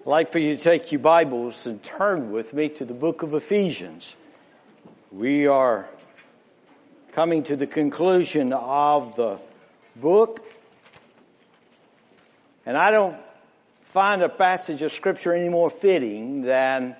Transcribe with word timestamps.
I'd 0.00 0.06
like 0.06 0.32
for 0.32 0.38
you 0.38 0.56
to 0.56 0.62
take 0.62 0.92
your 0.92 1.00
Bibles 1.00 1.66
and 1.66 1.82
turn 1.82 2.32
with 2.32 2.54
me 2.54 2.70
to 2.70 2.86
the 2.86 2.94
book 2.94 3.22
of 3.22 3.34
Ephesians. 3.34 4.16
We 5.12 5.46
are 5.46 5.90
coming 7.12 7.42
to 7.42 7.54
the 7.54 7.66
conclusion 7.66 8.54
of 8.54 9.14
the 9.16 9.38
book, 9.94 10.42
and 12.64 12.78
I 12.78 12.92
don't 12.92 13.18
find 13.82 14.22
a 14.22 14.30
passage 14.30 14.80
of 14.80 14.90
scripture 14.90 15.34
any 15.34 15.50
more 15.50 15.68
fitting 15.68 16.40
than 16.40 16.96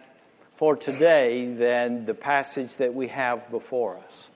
for 0.56 0.76
today 0.76 1.54
than 1.54 2.04
the 2.04 2.12
passage 2.12 2.76
that 2.76 2.92
we 2.92 3.08
have 3.08 3.50
before 3.50 3.96
us. 3.96 4.28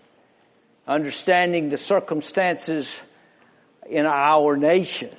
Understanding 0.89 1.69
the 1.69 1.77
circumstances 1.77 3.03
in 3.87 4.07
our 4.07 4.57
nation. 4.57 5.15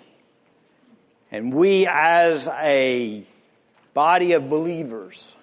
And 1.32 1.54
we 1.54 1.86
as 1.86 2.48
a 2.48 3.28
body 3.96 4.34
of 4.34 4.50
believers 4.50 5.34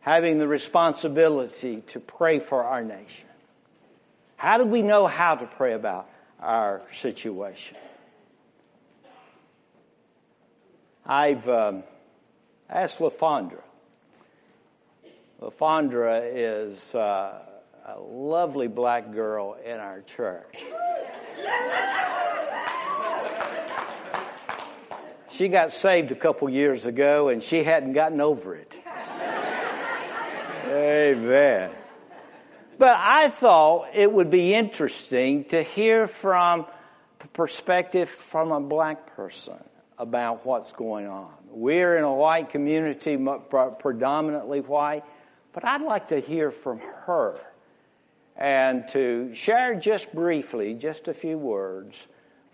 having 0.00 0.38
the 0.38 0.46
responsibility 0.46 1.82
to 1.88 1.98
pray 1.98 2.38
for 2.38 2.62
our 2.62 2.84
nation. 2.84 3.28
How 4.36 4.58
do 4.58 4.64
we 4.64 4.82
know 4.82 5.06
how 5.06 5.34
to 5.36 5.46
pray 5.46 5.72
about 5.72 6.08
our 6.38 6.82
situation? 6.92 7.76
I've 11.06 11.48
um, 11.48 11.84
asked 12.68 12.98
LaFondra. 12.98 13.62
LaFondra 15.40 16.22
is 16.34 16.94
uh, 16.94 17.38
a 17.86 17.98
lovely 17.98 18.68
black 18.68 19.12
girl 19.12 19.56
in 19.64 19.80
our 19.80 20.02
church. 20.02 20.58
She 25.32 25.48
got 25.48 25.72
saved 25.72 26.12
a 26.12 26.14
couple 26.14 26.50
years 26.50 26.84
ago 26.84 27.28
and 27.28 27.42
she 27.42 27.64
hadn't 27.64 27.94
gotten 27.94 28.20
over 28.20 28.54
it. 28.54 28.76
Amen. 30.68 31.70
But 32.78 32.96
I 32.98 33.30
thought 33.30 33.88
it 33.94 34.12
would 34.12 34.28
be 34.28 34.52
interesting 34.52 35.44
to 35.46 35.62
hear 35.62 36.06
from 36.06 36.66
the 37.20 37.28
perspective 37.28 38.10
from 38.10 38.52
a 38.52 38.60
black 38.60 39.16
person 39.16 39.56
about 39.98 40.44
what's 40.44 40.72
going 40.72 41.06
on. 41.06 41.32
We're 41.48 41.96
in 41.96 42.04
a 42.04 42.12
white 42.12 42.50
community, 42.50 43.16
predominantly 43.16 44.60
white, 44.60 45.04
but 45.54 45.64
I'd 45.64 45.82
like 45.82 46.08
to 46.08 46.20
hear 46.20 46.50
from 46.50 46.80
her 47.06 47.38
and 48.36 48.86
to 48.88 49.34
share 49.34 49.76
just 49.76 50.14
briefly, 50.14 50.74
just 50.74 51.08
a 51.08 51.14
few 51.14 51.38
words 51.38 51.96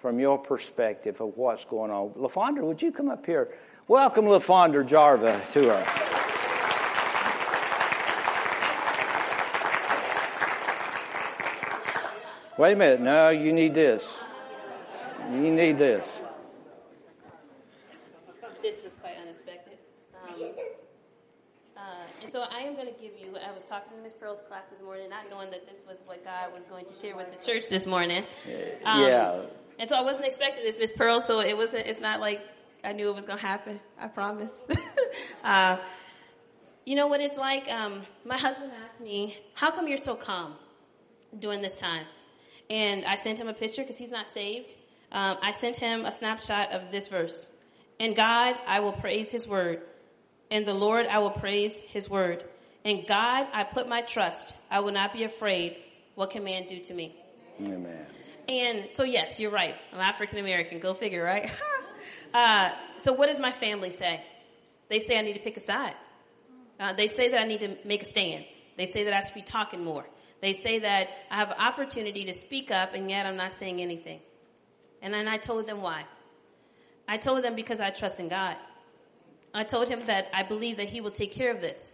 from 0.00 0.20
your 0.20 0.38
perspective 0.38 1.20
of 1.20 1.36
what's 1.36 1.64
going 1.64 1.90
on. 1.90 2.10
LaFondra, 2.10 2.62
would 2.62 2.80
you 2.80 2.92
come 2.92 3.08
up 3.08 3.26
here? 3.26 3.48
Welcome 3.88 4.26
LaFondra 4.26 4.86
Jarva 4.86 5.40
to 5.52 5.70
her. 5.70 5.84
Wait 12.58 12.72
a 12.72 12.76
minute. 12.76 13.00
No, 13.00 13.30
you 13.30 13.52
need 13.52 13.74
this. 13.74 14.18
You 15.30 15.54
need 15.54 15.78
this. 15.78 16.18
This 18.62 18.82
was 18.82 18.94
quite 18.96 19.14
unexpected. 19.22 19.78
Um, 20.14 20.42
uh, 21.76 21.80
and 22.22 22.32
so 22.32 22.44
I 22.50 22.58
am 22.60 22.74
going 22.74 22.92
to 22.92 23.00
give 23.00 23.12
you, 23.18 23.36
I 23.36 23.52
was 23.52 23.62
talking 23.62 23.96
to 23.96 24.02
Miss 24.02 24.12
Pearl's 24.12 24.42
class 24.48 24.64
this 24.70 24.82
morning, 24.82 25.08
not 25.08 25.30
knowing 25.30 25.50
that 25.50 25.68
this 25.70 25.84
was 25.88 26.00
what 26.04 26.24
God 26.24 26.52
was 26.52 26.64
going 26.64 26.84
to 26.86 26.94
share 26.94 27.16
with 27.16 27.32
the 27.32 27.44
church 27.44 27.68
this 27.68 27.86
morning. 27.86 28.24
Um, 28.84 29.02
yeah. 29.02 29.40
And 29.78 29.88
so 29.88 29.96
I 29.96 30.02
wasn't 30.02 30.24
expecting 30.24 30.64
this, 30.64 30.76
Miss 30.78 30.92
Pearl. 30.92 31.20
So 31.20 31.40
it 31.40 31.56
wasn't. 31.56 31.86
It's 31.86 32.00
not 32.00 32.20
like 32.20 32.40
I 32.84 32.92
knew 32.92 33.08
it 33.08 33.14
was 33.14 33.24
to 33.26 33.36
happen. 33.36 33.80
I 33.98 34.08
promise. 34.08 34.66
uh, 35.44 35.76
you 36.84 36.96
know 36.96 37.06
what 37.06 37.20
it's 37.20 37.36
like? 37.36 37.70
Um, 37.70 38.02
my 38.24 38.36
husband 38.36 38.72
asked 38.84 39.00
me, 39.00 39.36
"How 39.54 39.70
come 39.70 39.88
you're 39.88 39.98
so 39.98 40.14
calm 40.14 40.54
during 41.38 41.62
this 41.62 41.76
time?" 41.76 42.04
And 42.70 43.04
I 43.04 43.16
sent 43.16 43.38
him 43.38 43.48
a 43.48 43.54
picture 43.54 43.82
because 43.82 43.98
he's 43.98 44.10
not 44.10 44.28
saved. 44.28 44.74
Um, 45.10 45.38
I 45.42 45.52
sent 45.52 45.76
him 45.76 46.04
a 46.04 46.12
snapshot 46.12 46.72
of 46.72 46.90
this 46.92 47.08
verse. 47.08 47.48
In 47.98 48.14
God, 48.14 48.56
I 48.66 48.80
will 48.80 48.92
praise 48.92 49.30
His 49.30 49.48
word. 49.48 49.82
In 50.50 50.64
the 50.64 50.74
Lord, 50.74 51.06
I 51.06 51.18
will 51.18 51.30
praise 51.30 51.78
His 51.78 52.08
word. 52.08 52.44
In 52.84 53.04
God, 53.06 53.48
I 53.52 53.64
put 53.64 53.88
my 53.88 54.02
trust. 54.02 54.54
I 54.70 54.80
will 54.80 54.92
not 54.92 55.12
be 55.12 55.24
afraid. 55.24 55.76
What 56.14 56.30
can 56.30 56.44
man 56.44 56.66
do 56.66 56.78
to 56.78 56.94
me? 56.94 57.16
Amen. 57.60 58.06
And 58.48 58.86
so, 58.90 59.04
yes, 59.04 59.38
you're 59.38 59.50
right. 59.50 59.76
I'm 59.92 60.00
African 60.00 60.38
American. 60.38 60.78
Go 60.78 60.94
figure, 60.94 61.22
right? 61.22 61.50
uh, 62.34 62.70
so, 62.96 63.12
what 63.12 63.26
does 63.26 63.38
my 63.38 63.52
family 63.52 63.90
say? 63.90 64.22
They 64.88 65.00
say 65.00 65.18
I 65.18 65.22
need 65.22 65.34
to 65.34 65.40
pick 65.40 65.58
a 65.58 65.60
side. 65.60 65.94
Uh, 66.80 66.94
they 66.94 67.08
say 67.08 67.28
that 67.28 67.40
I 67.40 67.44
need 67.44 67.60
to 67.60 67.76
make 67.84 68.02
a 68.02 68.06
stand. 68.06 68.46
They 68.78 68.86
say 68.86 69.04
that 69.04 69.12
I 69.12 69.20
should 69.20 69.34
be 69.34 69.42
talking 69.42 69.84
more. 69.84 70.06
They 70.40 70.54
say 70.54 70.78
that 70.78 71.10
I 71.30 71.36
have 71.36 71.50
an 71.50 71.60
opportunity 71.60 72.24
to 72.24 72.32
speak 72.32 72.70
up, 72.70 72.94
and 72.94 73.10
yet 73.10 73.26
I'm 73.26 73.36
not 73.36 73.52
saying 73.52 73.82
anything. 73.82 74.20
And 75.02 75.12
then 75.12 75.28
I 75.28 75.36
told 75.36 75.66
them 75.66 75.82
why. 75.82 76.04
I 77.06 77.18
told 77.18 77.44
them 77.44 77.54
because 77.54 77.80
I 77.80 77.90
trust 77.90 78.18
in 78.18 78.28
God. 78.28 78.56
I 79.52 79.64
told 79.64 79.88
him 79.88 80.06
that 80.06 80.30
I 80.32 80.42
believe 80.42 80.78
that 80.78 80.88
He 80.88 81.00
will 81.00 81.10
take 81.10 81.32
care 81.32 81.50
of 81.50 81.60
this. 81.60 81.92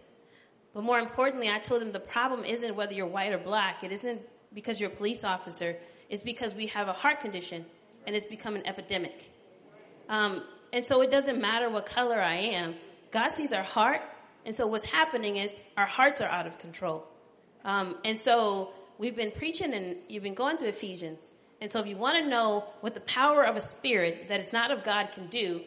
But 0.73 0.83
more 0.83 0.99
importantly, 0.99 1.49
I 1.49 1.59
told 1.59 1.81
him 1.81 1.91
the 1.91 1.99
problem 1.99 2.43
isn't 2.45 2.75
whether 2.75 2.93
you're 2.93 3.07
white 3.07 3.33
or 3.33 3.37
black. 3.37 3.83
It 3.83 3.91
isn't 3.91 4.21
because 4.53 4.79
you're 4.79 4.91
a 4.91 4.95
police 4.95 5.23
officer 5.23 5.75
is 6.09 6.21
because 6.21 6.53
we 6.53 6.67
have 6.67 6.87
a 6.87 6.93
heart 6.93 7.21
condition 7.21 7.65
and 8.05 8.15
it's 8.15 8.25
become 8.25 8.55
an 8.55 8.67
epidemic. 8.67 9.31
Um, 10.09 10.43
and 10.71 10.83
so 10.83 11.01
it 11.01 11.11
doesn't 11.11 11.39
matter 11.39 11.69
what 11.69 11.85
color 11.85 12.21
I 12.21 12.35
am. 12.35 12.75
God 13.11 13.29
sees 13.29 13.53
our 13.53 13.63
heart. 13.63 14.01
And 14.45 14.53
so 14.53 14.67
what's 14.67 14.85
happening 14.85 15.37
is 15.37 15.59
our 15.77 15.87
hearts 15.87 16.21
are 16.21 16.29
out 16.29 16.45
of 16.45 16.59
control. 16.59 17.07
Um, 17.63 17.95
and 18.05 18.19
so 18.19 18.73
we've 18.97 19.15
been 19.15 19.31
preaching 19.31 19.73
and 19.73 19.97
you've 20.07 20.23
been 20.23 20.35
going 20.35 20.57
through 20.57 20.67
Ephesians. 20.67 21.33
And 21.61 21.71
so 21.71 21.79
if 21.79 21.87
you 21.87 21.97
want 21.97 22.23
to 22.23 22.29
know 22.29 22.65
what 22.81 22.93
the 22.93 22.99
power 23.01 23.43
of 23.43 23.55
a 23.55 23.61
spirit 23.61 24.27
that 24.27 24.39
is 24.39 24.53
not 24.53 24.69
of 24.69 24.83
God 24.83 25.11
can 25.13 25.27
do, 25.27 25.61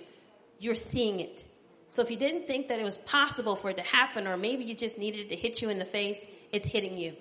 you're 0.59 0.75
seeing 0.75 1.21
it. 1.21 1.45
So 1.89 2.03
if 2.03 2.11
you 2.11 2.17
didn't 2.17 2.47
think 2.47 2.69
that 2.69 2.79
it 2.79 2.85
was 2.85 2.99
possible 2.99 3.57
for 3.57 3.71
it 3.71 3.79
to 3.79 3.83
happen, 3.83 4.27
or 4.27 4.37
maybe 4.37 4.65
you 4.65 4.75
just 4.75 4.99
needed 4.99 5.21
it 5.21 5.29
to 5.31 5.37
hit 5.37 5.63
you 5.63 5.71
in 5.71 5.79
the 5.79 5.87
face, 5.87 6.27
it's 6.53 6.67
hitting 6.67 6.99
you. 6.99 7.17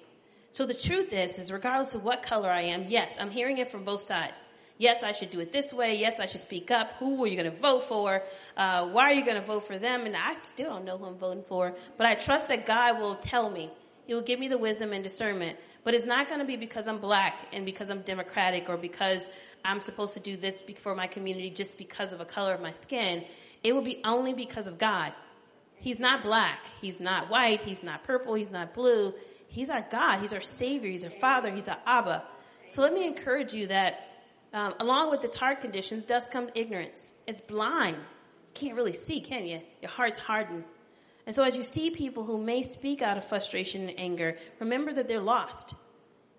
So 0.57 0.66
the 0.66 0.73
truth 0.73 1.13
is, 1.13 1.38
is 1.38 1.51
regardless 1.51 1.94
of 1.94 2.03
what 2.03 2.23
color 2.23 2.50
I 2.50 2.62
am, 2.62 2.88
yes, 2.90 3.16
I'm 3.19 3.29
hearing 3.29 3.59
it 3.59 3.69
from 3.69 3.84
both 3.84 4.01
sides. 4.01 4.50
Yes, 4.79 5.03
I 5.03 5.12
should 5.12 5.29
do 5.29 5.40
it 5.40 5.51
this 5.51 5.72
way. 5.72 6.00
Yes, 6.00 6.19
I 6.19 6.25
should 6.25 6.41
speak 6.41 6.72
up. 6.72 6.94
Who 6.94 7.23
are 7.23 7.28
you 7.28 7.38
going 7.38 7.51
to 7.51 7.56
vote 7.59 7.84
for? 7.84 8.23
Uh, 8.57 8.88
why 8.88 9.03
are 9.03 9.13
you 9.13 9.23
going 9.23 9.40
to 9.40 9.46
vote 9.46 9.67
for 9.67 9.78
them? 9.78 10.07
And 10.07 10.17
I 10.17 10.35
still 10.41 10.72
don't 10.72 10.84
know 10.84 10.97
who 10.97 11.06
I'm 11.06 11.17
voting 11.19 11.44
for, 11.47 11.75
but 11.96 12.07
I 12.07 12.16
trust 12.16 12.47
that 12.47 12.66
God 12.66 12.97
will 12.97 13.13
tell 13.13 13.51
me. 13.51 13.69
He 14.07 14.16
will 14.16 14.23
give 14.23 14.40
me 14.40 14.47
the 14.47 14.57
wisdom 14.57 14.94
and 14.94 15.03
discernment. 15.03 15.59
But 15.84 15.94
it's 15.94 16.07
not 16.07 16.28
going 16.28 16.40
to 16.40 16.47
be 16.47 16.56
because 16.56 16.88
I'm 16.88 16.97
black 16.97 17.50
and 17.53 17.63
because 17.63 17.91
I'm 17.91 18.01
democratic 18.01 18.67
or 18.67 18.78
because 18.78 19.29
I'm 19.63 19.79
supposed 19.79 20.16
to 20.16 20.19
do 20.19 20.38
this 20.38 20.63
for 20.78 20.96
my 20.96 21.06
community 21.06 21.51
just 21.51 21.78
because 21.78 22.13
of 22.13 22.19
a 22.19 22.25
color 22.25 22.56
of 22.56 22.62
my 22.62 22.72
skin. 22.72 23.25
It 23.63 23.75
will 23.75 23.84
be 23.84 24.01
only 24.03 24.34
because 24.34 24.66
of 24.66 24.79
God. 24.79 25.13
He's 25.75 26.00
not 26.00 26.23
black. 26.23 26.66
He's 26.81 27.00
not 27.00 27.29
white. 27.29 27.62
He's 27.62 27.84
not 27.84 28.03
purple. 28.03 28.34
He's 28.34 28.51
not 28.51 28.73
blue. 28.73 29.13
He's 29.47 29.69
our 29.69 29.85
God. 29.90 30.19
He's 30.19 30.34
our 30.34 30.41
Savior. 30.41 30.90
He's 30.90 31.03
our 31.03 31.09
Father. 31.09 31.52
He's 31.52 31.68
our 31.68 31.80
Abba. 31.85 32.24
So 32.68 32.81
let 32.81 32.94
me 32.94 33.08
encourage 33.08 33.53
you 33.53 33.68
that 33.68 34.08
um, 34.53 34.74
along 34.80 35.12
with 35.12 35.22
this 35.22 35.35
heart 35.35 35.62
conditions 35.62 36.03
does 36.03 36.28
come 36.28 36.50
ignorance. 36.56 37.13
It's 37.25 37.41
blind. 37.41 37.96
You 37.96 38.53
can't 38.53 38.75
really 38.75 38.94
see, 38.94 39.19
can 39.19 39.46
you? 39.46 39.62
Your 39.81 39.91
heart's 39.91 40.18
hardened. 40.18 40.63
And 41.25 41.35
so 41.35 41.44
as 41.44 41.56
you 41.56 41.63
see 41.63 41.91
people 41.91 42.24
who 42.24 42.38
may 42.38 42.63
speak 42.63 43.02
out 43.02 43.18
of 43.18 43.25
frustration 43.25 43.90
and 43.90 44.00
anger, 44.00 44.38
remember 44.59 44.94
that 44.94 45.08
they're 45.08 45.22
lost. 45.22 45.74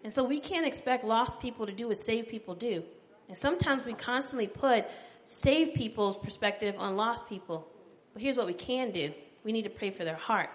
And 0.02 0.12
so 0.12 0.24
we 0.24 0.40
can't 0.40 0.66
expect 0.66 1.04
lost 1.04 1.40
people 1.40 1.66
to 1.66 1.72
do 1.72 1.88
what 1.88 1.98
saved 1.98 2.28
people 2.28 2.54
do. 2.54 2.82
And 3.28 3.36
sometimes 3.36 3.84
we 3.84 3.92
constantly 3.92 4.46
put 4.46 4.86
saved 5.26 5.74
people's 5.74 6.16
perspective 6.16 6.74
on 6.78 6.96
lost 6.96 7.28
people. 7.28 7.68
But 8.14 8.22
here's 8.22 8.36
what 8.36 8.46
we 8.46 8.54
can 8.54 8.90
do. 8.90 9.12
We 9.44 9.52
need 9.52 9.64
to 9.64 9.70
pray 9.70 9.90
for 9.90 10.04
their 10.04 10.16
heart. 10.16 10.50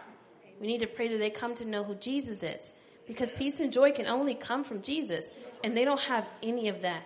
We 0.63 0.69
need 0.69 0.79
to 0.79 0.87
pray 0.87 1.09
that 1.09 1.17
they 1.17 1.29
come 1.29 1.55
to 1.55 1.65
know 1.65 1.83
who 1.83 1.93
Jesus 1.95 2.41
is. 2.41 2.73
Because 3.05 3.29
peace 3.29 3.59
and 3.59 3.73
joy 3.73 3.91
can 3.91 4.07
only 4.07 4.33
come 4.33 4.63
from 4.63 4.81
Jesus. 4.81 5.29
And 5.61 5.75
they 5.75 5.83
don't 5.83 5.99
have 5.99 6.25
any 6.41 6.69
of 6.69 6.83
that. 6.83 7.05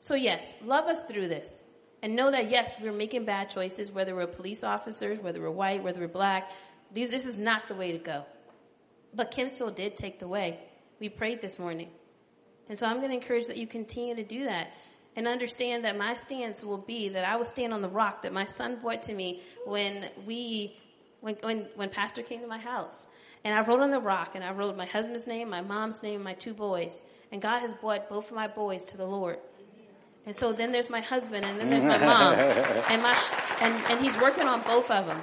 So 0.00 0.16
yes, 0.16 0.52
love 0.64 0.86
us 0.86 1.04
through 1.04 1.28
this. 1.28 1.62
And 2.02 2.16
know 2.16 2.32
that 2.32 2.50
yes, 2.50 2.74
we're 2.82 2.90
making 2.90 3.24
bad 3.24 3.50
choices, 3.50 3.92
whether 3.92 4.16
we're 4.16 4.26
police 4.26 4.64
officers, 4.64 5.20
whether 5.20 5.40
we're 5.40 5.52
white, 5.52 5.84
whether 5.84 6.00
we're 6.00 6.08
black. 6.08 6.50
These, 6.92 7.10
this 7.10 7.24
is 7.24 7.38
not 7.38 7.68
the 7.68 7.76
way 7.76 7.92
to 7.92 7.98
go. 7.98 8.26
But 9.14 9.30
Kempsville 9.30 9.76
did 9.76 9.96
take 9.96 10.18
the 10.18 10.26
way. 10.26 10.58
We 10.98 11.08
prayed 11.08 11.40
this 11.40 11.60
morning. 11.60 11.90
And 12.68 12.76
so 12.76 12.88
I'm 12.88 12.96
going 12.96 13.10
to 13.10 13.14
encourage 13.14 13.46
that 13.46 13.58
you 13.58 13.68
continue 13.68 14.16
to 14.16 14.24
do 14.24 14.46
that 14.46 14.74
and 15.14 15.28
understand 15.28 15.84
that 15.84 15.96
my 15.96 16.16
stance 16.16 16.64
will 16.64 16.78
be 16.78 17.10
that 17.10 17.24
I 17.24 17.36
will 17.36 17.44
stand 17.44 17.72
on 17.72 17.80
the 17.80 17.88
rock 17.88 18.22
that 18.22 18.32
my 18.32 18.46
son 18.46 18.80
brought 18.80 19.04
to 19.04 19.14
me 19.14 19.40
when 19.66 20.10
we 20.26 20.76
when, 21.20 21.36
when, 21.42 21.68
when 21.74 21.88
pastor 21.88 22.22
came 22.22 22.40
to 22.40 22.46
my 22.46 22.58
house. 22.58 23.06
And 23.44 23.54
I 23.54 23.62
wrote 23.62 23.80
on 23.80 23.90
the 23.90 24.00
rock 24.00 24.34
and 24.34 24.44
I 24.44 24.52
wrote 24.52 24.76
my 24.76 24.86
husband's 24.86 25.26
name, 25.26 25.50
my 25.50 25.60
mom's 25.60 26.02
name, 26.02 26.22
my 26.22 26.34
two 26.34 26.54
boys. 26.54 27.04
And 27.32 27.40
God 27.42 27.60
has 27.60 27.74
brought 27.74 28.08
both 28.08 28.30
of 28.30 28.36
my 28.36 28.48
boys 28.48 28.86
to 28.86 28.96
the 28.96 29.06
Lord. 29.06 29.38
And 30.26 30.34
so 30.34 30.52
then 30.52 30.72
there's 30.72 30.90
my 30.90 31.00
husband 31.00 31.44
and 31.44 31.58
then 31.58 31.70
there's 31.70 31.84
my 31.84 31.98
mom. 31.98 32.34
and 32.38 33.02
my, 33.02 33.18
And, 33.60 33.74
and 33.90 34.00
he's 34.00 34.16
working 34.18 34.46
on 34.46 34.62
both 34.62 34.90
of 34.90 35.06
them. 35.06 35.22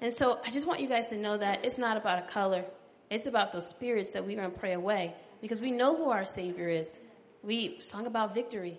And 0.00 0.12
so 0.12 0.40
I 0.44 0.50
just 0.50 0.66
want 0.66 0.80
you 0.80 0.88
guys 0.88 1.08
to 1.08 1.16
know 1.16 1.36
that 1.36 1.64
it's 1.64 1.78
not 1.78 1.96
about 1.96 2.18
a 2.18 2.22
color. 2.22 2.64
It's 3.10 3.26
about 3.26 3.52
those 3.52 3.68
spirits 3.68 4.12
that 4.12 4.24
we're 4.24 4.36
going 4.36 4.50
to 4.50 4.58
pray 4.58 4.72
away 4.72 5.14
because 5.40 5.60
we 5.60 5.72
know 5.72 5.96
who 5.96 6.10
our 6.10 6.24
Savior 6.24 6.68
is. 6.68 6.98
We 7.42 7.80
sung 7.80 8.06
about 8.06 8.34
victory. 8.34 8.78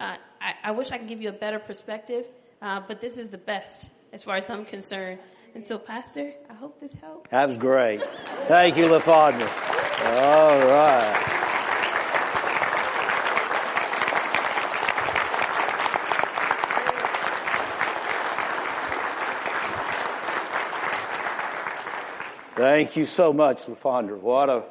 Uh, 0.00 0.16
I, 0.40 0.54
I, 0.64 0.70
wish 0.72 0.90
I 0.92 0.98
could 0.98 1.08
give 1.08 1.20
you 1.20 1.28
a 1.28 1.32
better 1.32 1.58
perspective, 1.58 2.24
uh, 2.62 2.80
but 2.86 3.00
this 3.00 3.16
is 3.16 3.30
the 3.30 3.38
best 3.38 3.90
as 4.12 4.22
far 4.22 4.36
as 4.36 4.48
I'm 4.48 4.64
concerned. 4.64 5.18
And 5.54 5.64
so, 5.66 5.78
Pastor, 5.78 6.32
I 6.48 6.54
hope 6.54 6.80
this 6.80 6.94
helps. 6.94 7.30
That 7.30 7.48
was 7.48 7.58
great. 7.58 8.02
Thank 8.46 8.76
you, 8.76 8.86
LaFondra. 8.86 9.48
All 10.06 10.58
right. 10.66 11.24
Thank 22.58 22.96
you 22.96 23.04
so 23.04 23.32
much, 23.32 23.66
LaFondra. 23.66 24.18
What 24.18 24.48
a, 24.50 24.64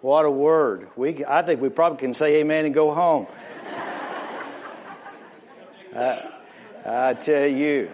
what 0.00 0.24
a 0.24 0.30
word. 0.30 0.88
We, 0.96 1.24
I 1.24 1.42
think 1.42 1.60
we 1.60 1.68
probably 1.68 1.98
can 1.98 2.12
say 2.12 2.36
amen 2.36 2.64
and 2.64 2.74
go 2.74 2.92
home. 2.92 3.26
I, 5.96 6.30
I 6.84 7.14
tell 7.14 7.46
you, 7.46 7.90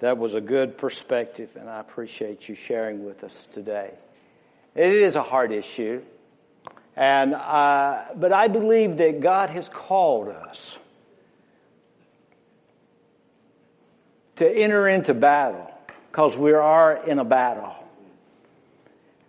that 0.00 0.18
was 0.18 0.34
a 0.34 0.40
good 0.40 0.78
perspective, 0.78 1.50
and 1.56 1.68
I 1.68 1.80
appreciate 1.80 2.48
you 2.48 2.54
sharing 2.54 3.04
with 3.04 3.24
us 3.24 3.48
today. 3.52 3.92
It 4.74 4.92
is 4.92 5.16
a 5.16 5.22
hard 5.22 5.52
issue, 5.52 6.02
and 6.96 7.34
uh, 7.34 8.04
but 8.16 8.32
I 8.32 8.48
believe 8.48 8.96
that 8.98 9.20
God 9.20 9.50
has 9.50 9.68
called 9.68 10.28
us 10.28 10.76
to 14.36 14.48
enter 14.48 14.88
into 14.88 15.14
battle 15.14 15.70
because 16.10 16.36
we 16.36 16.52
are 16.52 16.96
in 17.06 17.18
a 17.18 17.24
battle 17.24 17.74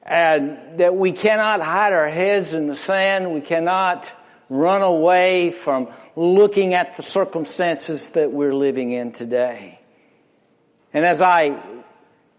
and 0.06 0.80
that 0.80 0.96
we 0.96 1.12
cannot 1.12 1.62
hide 1.62 1.94
our 1.94 2.10
heads 2.10 2.54
in 2.54 2.68
the 2.68 2.76
sand. 2.76 3.34
We 3.34 3.42
cannot 3.42 4.10
run 4.50 4.84
away 4.84 5.50
from 5.52 5.90
looking 6.16 6.76
at 6.76 6.96
the 6.98 7.04
circumstances 7.04 8.10
that 8.10 8.32
we're 8.32 8.54
living 8.54 8.92
in 8.92 9.12
today. 9.12 9.80
And 10.96 11.06
as 11.06 11.22
I 11.22 11.58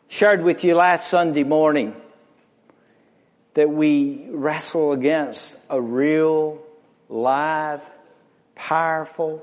shared 0.09 0.41
with 0.41 0.65
you 0.65 0.77
last 0.77 1.11
Sunday 1.11 1.45
morning, 1.45 1.95
that 3.53 3.69
we 3.69 4.29
wrestle 4.31 4.93
against 4.93 5.55
a 5.69 5.79
real, 5.79 6.63
live, 7.11 7.83
powerful 8.55 9.43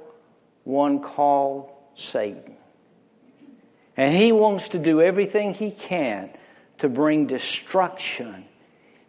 one 0.64 1.00
called 1.00 1.70
Satan. 1.96 2.56
And 3.96 4.18
he 4.18 4.32
wants 4.32 4.70
to 4.70 4.80
do 4.80 5.00
everything 5.00 5.54
he 5.54 5.70
can 5.70 6.32
to 6.80 6.90
bring 6.90 7.28
destruction 7.28 8.46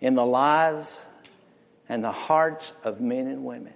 in 0.02 0.16
the 0.16 0.26
lives 0.26 1.00
and 1.88 2.04
the 2.04 2.12
hearts 2.12 2.74
of 2.82 3.00
men 3.00 3.26
and 3.26 3.42
women. 3.42 3.72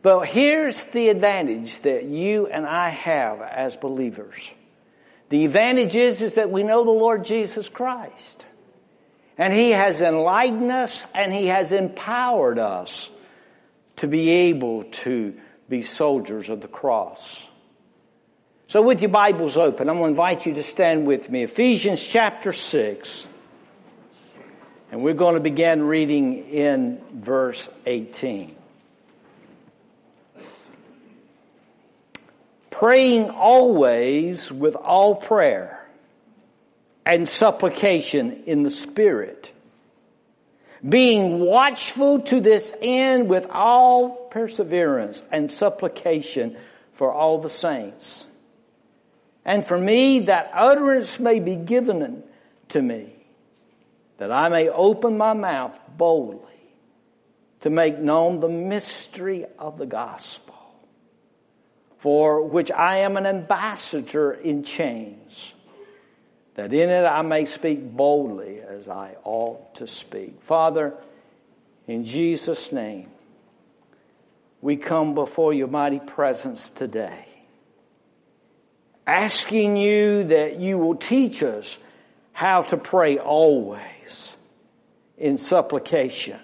But 0.00 0.28
here's 0.28 0.84
the 0.84 1.10
advantage 1.10 1.78
that 1.80 2.04
you 2.04 2.46
and 2.46 2.64
I 2.64 2.88
have 2.88 3.42
as 3.42 3.76
believers. 3.76 4.50
The 5.28 5.44
advantage 5.44 5.94
is, 5.94 6.22
is 6.22 6.34
that 6.34 6.50
we 6.50 6.62
know 6.62 6.84
the 6.84 6.90
Lord 6.90 7.24
Jesus 7.24 7.68
Christ. 7.68 8.44
And 9.36 9.52
He 9.52 9.70
has 9.70 10.00
enlightened 10.00 10.72
us 10.72 11.04
and 11.14 11.32
He 11.32 11.46
has 11.46 11.72
empowered 11.72 12.58
us 12.58 13.10
to 13.96 14.06
be 14.06 14.30
able 14.30 14.84
to 14.84 15.34
be 15.68 15.82
soldiers 15.82 16.48
of 16.48 16.60
the 16.60 16.68
cross. 16.68 17.44
So 18.68 18.82
with 18.82 19.00
your 19.00 19.10
Bibles 19.10 19.56
open, 19.56 19.88
I'm 19.88 19.96
going 19.96 20.14
to 20.14 20.20
invite 20.20 20.46
you 20.46 20.54
to 20.54 20.62
stand 20.62 21.06
with 21.06 21.30
me. 21.30 21.42
Ephesians 21.44 22.02
chapter 22.02 22.52
6. 22.52 23.26
And 24.90 25.02
we're 25.02 25.14
going 25.14 25.34
to 25.34 25.40
begin 25.40 25.82
reading 25.82 26.48
in 26.48 27.00
verse 27.12 27.68
18. 27.86 28.57
Praying 32.78 33.30
always 33.30 34.52
with 34.52 34.76
all 34.76 35.16
prayer 35.16 35.84
and 37.04 37.28
supplication 37.28 38.44
in 38.46 38.62
the 38.62 38.70
Spirit. 38.70 39.50
Being 40.88 41.40
watchful 41.40 42.20
to 42.20 42.40
this 42.40 42.72
end 42.80 43.28
with 43.28 43.46
all 43.50 44.10
perseverance 44.30 45.22
and 45.32 45.50
supplication 45.50 46.56
for 46.92 47.12
all 47.12 47.38
the 47.38 47.50
saints 47.50 48.28
and 49.48 49.66
for 49.66 49.78
me 49.78 50.20
that 50.20 50.50
utterance 50.52 51.18
may 51.18 51.40
be 51.40 51.56
given 51.56 52.22
to 52.68 52.82
me, 52.82 53.14
that 54.18 54.30
I 54.30 54.50
may 54.50 54.68
open 54.68 55.16
my 55.16 55.32
mouth 55.32 55.80
boldly 55.96 56.44
to 57.62 57.70
make 57.70 57.98
known 57.98 58.40
the 58.40 58.48
mystery 58.48 59.46
of 59.58 59.78
the 59.78 59.86
gospel, 59.86 60.47
for 61.98 62.42
which 62.42 62.70
I 62.70 62.98
am 62.98 63.16
an 63.16 63.26
ambassador 63.26 64.32
in 64.32 64.62
chains, 64.62 65.54
that 66.54 66.72
in 66.72 66.88
it 66.88 67.04
I 67.04 67.22
may 67.22 67.44
speak 67.44 67.82
boldly 67.92 68.60
as 68.60 68.88
I 68.88 69.16
ought 69.24 69.76
to 69.76 69.86
speak. 69.86 70.40
Father, 70.42 70.94
in 71.86 72.04
Jesus' 72.04 72.72
name, 72.72 73.10
we 74.60 74.76
come 74.76 75.14
before 75.14 75.52
your 75.52 75.68
mighty 75.68 76.00
presence 76.00 76.70
today 76.70 77.28
asking 79.08 79.78
you 79.78 80.24
that 80.24 80.60
you 80.60 80.76
will 80.76 80.94
teach 80.94 81.42
us 81.42 81.78
how 82.32 82.60
to 82.60 82.76
pray 82.76 83.18
always 83.18 84.36
in 85.16 85.38
supplication 85.38 86.38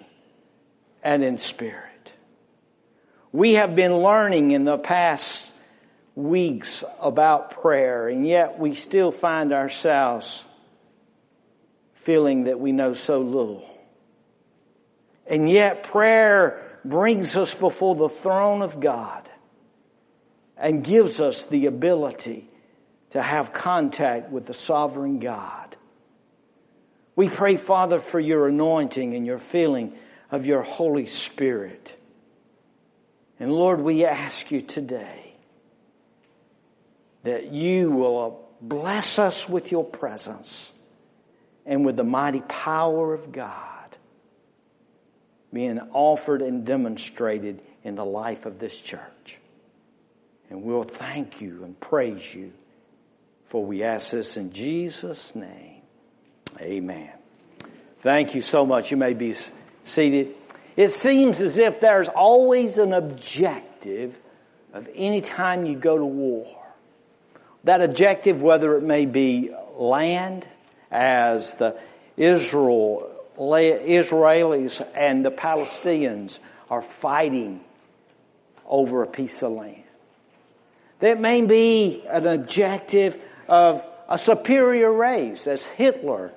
and 1.03 1.23
in 1.23 1.37
spirit. 1.37 1.94
We 3.35 3.55
have 3.55 3.75
been 3.75 3.97
learning 3.97 4.51
in 4.51 4.63
the 4.63 4.77
past 4.77 5.45
weeks 6.15 6.85
about 7.01 7.51
prayer 7.61 8.07
and 8.07 8.25
yet 8.25 8.57
we 8.59 8.75
still 8.75 9.11
find 9.11 9.51
ourselves 9.51 10.45
feeling 11.95 12.45
that 12.45 12.61
we 12.61 12.71
know 12.71 12.93
so 12.93 13.19
little. 13.19 13.69
And 15.27 15.49
yet 15.49 15.83
prayer 15.83 16.79
brings 16.85 17.35
us 17.35 17.53
before 17.53 17.95
the 17.95 18.07
throne 18.07 18.61
of 18.61 18.79
God 18.79 19.29
and 20.55 20.81
gives 20.81 21.19
us 21.19 21.43
the 21.43 21.65
ability 21.65 22.49
to 23.09 23.21
have 23.21 23.51
contact 23.51 24.31
with 24.31 24.45
the 24.45 24.53
sovereign 24.53 25.19
God. 25.19 25.75
We 27.17 27.27
pray, 27.27 27.57
Father, 27.57 27.99
for 27.99 28.21
your 28.21 28.47
anointing 28.47 29.13
and 29.13 29.25
your 29.25 29.39
feeling 29.39 29.93
of 30.31 30.45
your 30.45 30.61
Holy 30.61 31.07
Spirit. 31.07 31.99
And 33.45 33.53
Lord, 33.53 33.79
we 33.79 34.05
ask 34.05 34.49
you 34.49 34.63
today 34.63 35.35
that 37.21 37.51
you 37.51 37.91
will 37.91 38.49
bless 38.59 39.19
us 39.19 39.47
with 39.47 39.71
your 39.71 39.83
presence 39.83 40.73
and 41.63 41.85
with 41.85 41.95
the 41.95 42.03
mighty 42.03 42.41
power 42.41 43.13
of 43.13 43.31
God 43.31 43.97
being 45.53 45.79
offered 45.93 46.41
and 46.41 46.65
demonstrated 46.65 47.61
in 47.83 47.93
the 47.93 48.03
life 48.03 48.47
of 48.47 48.57
this 48.57 48.81
church. 48.81 49.37
And 50.49 50.63
we'll 50.63 50.81
thank 50.81 51.39
you 51.39 51.65
and 51.65 51.79
praise 51.79 52.33
you 52.33 52.51
for 53.45 53.63
we 53.63 53.83
ask 53.83 54.09
this 54.09 54.37
in 54.37 54.53
Jesus' 54.53 55.35
name. 55.35 55.83
Amen. 56.59 57.11
Thank 58.01 58.33
you 58.33 58.41
so 58.41 58.65
much. 58.65 58.89
You 58.89 58.97
may 58.97 59.13
be 59.13 59.35
seated. 59.83 60.33
It 60.75 60.91
seems 60.91 61.39
as 61.41 61.57
if 61.57 61.79
there's 61.79 62.09
always 62.09 62.77
an 62.77 62.93
objective 62.93 64.17
of 64.73 64.89
any 64.93 65.21
time 65.21 65.65
you 65.65 65.75
go 65.75 65.97
to 65.97 66.05
war. 66.05 66.47
That 67.63 67.81
objective, 67.81 68.41
whether 68.41 68.77
it 68.77 68.83
may 68.83 69.05
be 69.05 69.51
land, 69.73 70.45
as 70.91 71.53
the 71.55 71.77
Israel, 72.17 73.11
Israelis 73.37 74.85
and 74.95 75.25
the 75.25 75.31
Palestinians 75.31 76.39
are 76.69 76.81
fighting 76.81 77.61
over 78.65 79.03
a 79.03 79.07
piece 79.07 79.41
of 79.41 79.53
land. 79.53 79.83
That 80.99 81.19
may 81.19 81.45
be 81.45 82.03
an 82.09 82.27
objective 82.27 83.21
of 83.47 83.85
a 84.07 84.17
superior 84.17 84.91
race 84.91 85.47
as 85.47 85.63
Hitler 85.63 86.31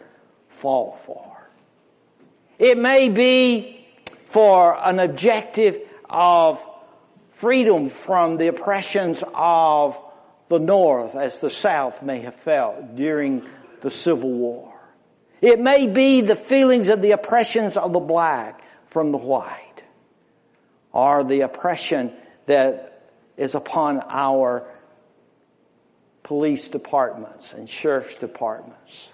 fought 0.48 1.00
for. 1.04 1.36
It 2.58 2.76
may 2.76 3.08
be 3.08 3.77
for 4.28 4.76
an 4.78 4.98
objective 4.98 5.80
of 6.08 6.62
freedom 7.32 7.88
from 7.88 8.36
the 8.36 8.48
oppressions 8.48 9.22
of 9.34 9.98
the 10.48 10.58
North 10.58 11.14
as 11.14 11.38
the 11.38 11.50
South 11.50 12.02
may 12.02 12.20
have 12.20 12.34
felt 12.34 12.96
during 12.96 13.44
the 13.80 13.90
Civil 13.90 14.32
War. 14.32 14.74
It 15.40 15.60
may 15.60 15.86
be 15.86 16.20
the 16.20 16.36
feelings 16.36 16.88
of 16.88 17.00
the 17.00 17.12
oppressions 17.12 17.76
of 17.76 17.92
the 17.92 18.00
black 18.00 18.62
from 18.88 19.12
the 19.12 19.18
white 19.18 19.82
or 20.92 21.22
the 21.24 21.42
oppression 21.42 22.12
that 22.46 23.10
is 23.36 23.54
upon 23.54 24.02
our 24.08 24.68
police 26.22 26.68
departments 26.68 27.52
and 27.52 27.70
sheriff's 27.70 28.16
departments. 28.18 29.08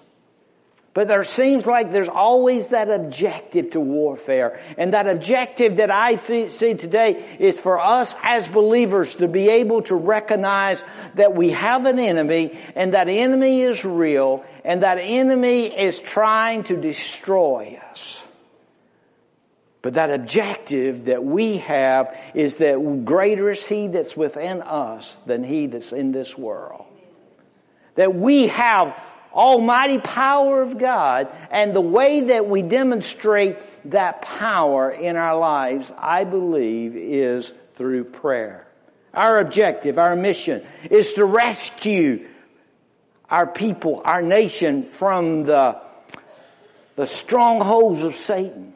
But 0.95 1.09
there 1.09 1.25
seems 1.25 1.67
like 1.67 1.91
there's 1.91 2.09
always 2.09 2.69
that 2.69 2.89
objective 2.89 3.71
to 3.71 3.81
warfare. 3.81 4.61
And 4.79 4.95
that 4.95 5.09
objective 5.09 5.79
that 5.79 5.91
I 5.91 6.15
see 6.17 6.75
today 6.75 7.37
is 7.41 7.59
for 7.59 7.81
us 7.81 8.15
as 8.23 8.49
believers 8.49 9.17
to 9.17 9.27
be 9.27 9.49
able 9.49 9.83
to 9.83 9.97
recognize 9.97 10.83
that 11.17 11.35
we 11.35 11.51
have 11.51 11.85
an 11.85 11.99
enemy 11.99 12.57
and 12.77 12.95
that 12.95 13.09
enemy 13.09 13.63
is 13.63 13.85
real 13.85 14.45
and 14.65 14.85
that 14.85 14.99
enemy 15.01 15.67
is 15.67 15.99
trying 15.99 16.63
to 16.65 16.77
destroy 16.77 17.81
us. 17.91 18.23
But 19.83 19.95
that 19.95 20.13
objective 20.13 21.07
that 21.07 21.25
we 21.25 21.59
have 21.59 22.17
is 22.35 22.59
that 22.59 23.05
greater 23.05 23.51
is 23.51 23.67
He 23.67 23.89
that's 23.89 24.17
within 24.17 24.63
us 24.63 25.19
than 25.27 25.43
He 25.43 25.67
that's 25.67 25.93
in 25.93 26.13
this 26.13 26.39
world. 26.39 26.87
That 27.97 28.15
we 28.15 28.47
have 28.47 28.95
almighty 29.35 29.99
power 29.99 30.63
of 30.63 30.79
God 30.79 31.29
and 31.51 31.75
the 31.75 31.81
way 31.81 32.21
that 32.23 32.49
we 32.49 32.63
demonstrate 32.63 33.59
that 33.91 34.23
power 34.23 34.91
in 34.91 35.17
our 35.17 35.39
lives, 35.39 35.91
I 35.99 36.25
believe, 36.25 36.97
is 36.97 37.53
through 37.75 38.05
prayer. 38.05 38.67
Our 39.13 39.41
objective, 39.41 39.99
our 39.99 40.17
mission 40.17 40.65
is 40.91 41.15
to 41.15 41.25
rescue 41.25 42.27
our 43.29 43.47
people, 43.47 44.03
our 44.05 44.23
nation 44.23 44.85
from 44.85 45.45
the, 45.45 45.81
the 46.97 47.07
strongholds 47.07 48.05
of 48.05 48.17
Satan. 48.17 48.73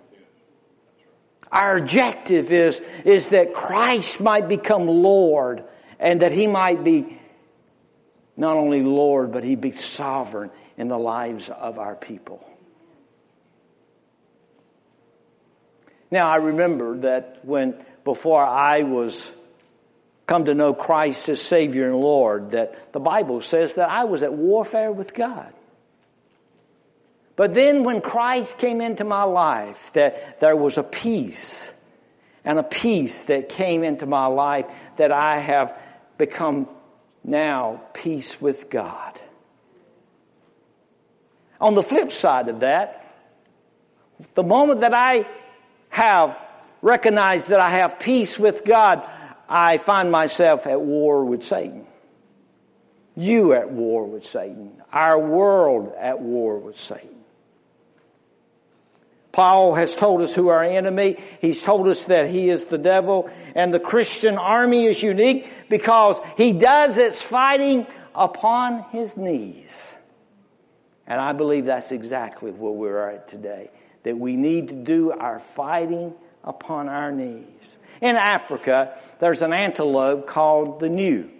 Our 1.51 1.79
objective 1.79 2.53
is, 2.53 2.81
is 3.05 3.29
that 3.29 3.55
Christ 3.55 4.21
might 4.21 4.49
become 4.49 4.87
Lord 4.87 5.65
and 5.99 6.23
that 6.23 6.33
He 6.33 6.47
might 6.47 6.85
be 6.85 7.19
not 8.39 8.57
only 8.57 8.83
Lord, 8.83 9.33
but 9.33 9.45
He 9.45 9.57
be 9.57 9.73
sovereign 9.73 10.51
in 10.79 10.89
the 10.89 10.99
lives 10.99 11.51
of 11.51 11.79
our 11.79 11.97
people. 11.97 12.49
Now, 16.11 16.31
I 16.31 16.37
remember 16.37 16.99
that 16.99 17.41
when, 17.45 17.75
before 18.05 18.43
I 18.43 18.85
was 18.85 19.31
come 20.27 20.45
to 20.45 20.55
know 20.55 20.73
Christ 20.73 21.29
as 21.29 21.41
Savior 21.41 21.87
and 21.87 21.97
Lord, 21.97 22.53
that 22.53 22.93
the 22.93 23.01
Bible 23.01 23.41
says 23.41 23.75
that 23.75 23.89
I 23.89 24.05
was 24.05 24.23
at 24.23 24.33
warfare 24.33 24.93
with 24.93 25.15
God. 25.15 25.53
But 27.35 27.55
then 27.55 27.83
when 27.83 28.01
Christ 28.01 28.59
came 28.59 28.81
into 28.81 29.05
my 29.05 29.23
life, 29.23 29.93
that 29.95 30.41
there 30.41 30.57
was 30.57 30.77
a 30.77 30.83
peace 30.83 31.73
and 32.45 32.59
a 32.59 32.63
peace 32.63 33.23
that 33.25 33.49
came 33.49 33.83
into 33.83 34.07
my 34.07 34.27
life 34.27 34.67
that 34.97 35.13
I 35.13 35.39
have 35.39 35.79
become 36.19 36.69
now 37.25 37.83
peace 37.93 38.41
with 38.41 38.71
God. 38.71 39.21
On 41.61 41.75
the 41.75 41.83
flip 41.83 42.13
side 42.13 42.49
of 42.49 42.61
that, 42.61 43.05
the 44.35 44.43
moment 44.43 44.81
that 44.81 44.95
I 44.95 45.27
have 45.91 46.37
recognized 46.83 47.49
that 47.49 47.61
I 47.61 47.71
have 47.71 47.99
peace 47.99 48.39
with 48.39 48.65
God, 48.65 49.03
I 49.49 49.79
find 49.79 50.11
myself 50.11 50.67
at 50.67 50.81
war 50.81 51.25
with 51.25 51.43
Satan. 51.43 51.87
You 53.17 53.53
at 53.55 53.71
war 53.71 54.07
with 54.07 54.25
Satan. 54.25 54.81
Our 54.93 55.19
world 55.19 55.93
at 55.99 56.21
war 56.21 56.59
with 56.59 56.79
Satan. 56.79 57.18
Paul 59.39 59.75
has 59.75 59.95
told 59.95 60.21
us 60.23 60.35
who 60.35 60.49
our 60.49 60.65
enemy. 60.65 61.17
He's 61.41 61.63
told 61.63 61.87
us 61.87 62.07
that 62.07 62.29
he 62.29 62.51
is 62.51 62.67
the 62.67 62.77
devil. 62.77 63.31
And 63.55 63.73
the 63.73 63.79
Christian 63.79 64.37
army 64.37 64.87
is 64.87 65.01
unique 65.01 65.49
because 65.69 66.17
he 66.37 66.53
does 66.53 66.99
its 66.99 67.23
fighting 67.23 67.87
upon 68.17 68.83
his 68.91 69.17
knees. 69.17 69.81
And 71.07 71.21
I 71.21 71.35
believe 71.35 71.67
that's 71.67 71.93
exactly 71.93 72.51
where 72.51 72.73
we're 72.73 73.11
at 73.11 73.29
today. 73.29 73.71
That 74.03 74.19
we 74.19 74.35
need 74.35 74.71
to 74.71 74.75
do 74.75 75.13
our 75.13 75.39
fighting 75.55 76.15
upon 76.43 76.89
our 76.89 77.13
knees. 77.13 77.77
In 78.01 78.17
Africa, 78.17 78.99
there's 79.21 79.43
an 79.43 79.53
antelope 79.53 80.27
called 80.27 80.81
the 80.81 80.89
gnu. 80.89 81.31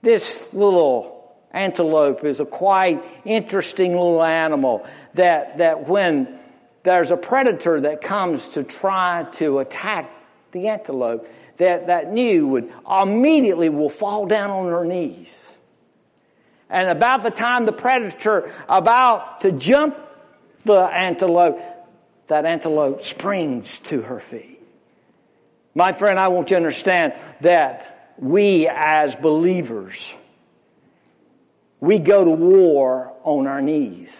This 0.00 0.42
little 0.54 1.30
antelope 1.50 2.24
is 2.24 2.40
a 2.40 2.46
quite 2.46 3.04
interesting 3.26 3.92
little 3.92 4.22
animal 4.22 4.86
that, 5.12 5.58
that 5.58 5.86
when 5.86 6.39
there's 6.82 7.10
a 7.10 7.16
predator 7.16 7.80
that 7.82 8.02
comes 8.02 8.48
to 8.48 8.64
try 8.64 9.26
to 9.34 9.58
attack 9.58 10.10
the 10.52 10.68
antelope, 10.68 11.28
that, 11.58 11.88
that 11.88 12.12
gnu 12.12 12.46
would 12.46 12.72
immediately 13.02 13.68
will 13.68 13.90
fall 13.90 14.26
down 14.26 14.50
on 14.50 14.66
her 14.66 14.84
knees. 14.84 15.32
And 16.70 16.88
about 16.88 17.22
the 17.22 17.30
time 17.30 17.66
the 17.66 17.72
predator 17.72 18.52
about 18.68 19.42
to 19.42 19.52
jump 19.52 19.98
the 20.64 20.80
antelope, 20.80 21.60
that 22.28 22.46
antelope 22.46 23.02
springs 23.02 23.78
to 23.78 24.02
her 24.02 24.20
feet. 24.20 24.60
My 25.74 25.92
friend, 25.92 26.18
I 26.18 26.28
want 26.28 26.50
you 26.50 26.54
to 26.54 26.56
understand 26.56 27.14
that 27.40 28.14
we 28.18 28.68
as 28.68 29.16
believers, 29.16 30.12
we 31.80 31.98
go 31.98 32.24
to 32.24 32.30
war 32.30 33.12
on 33.24 33.46
our 33.46 33.60
knees. 33.60 34.14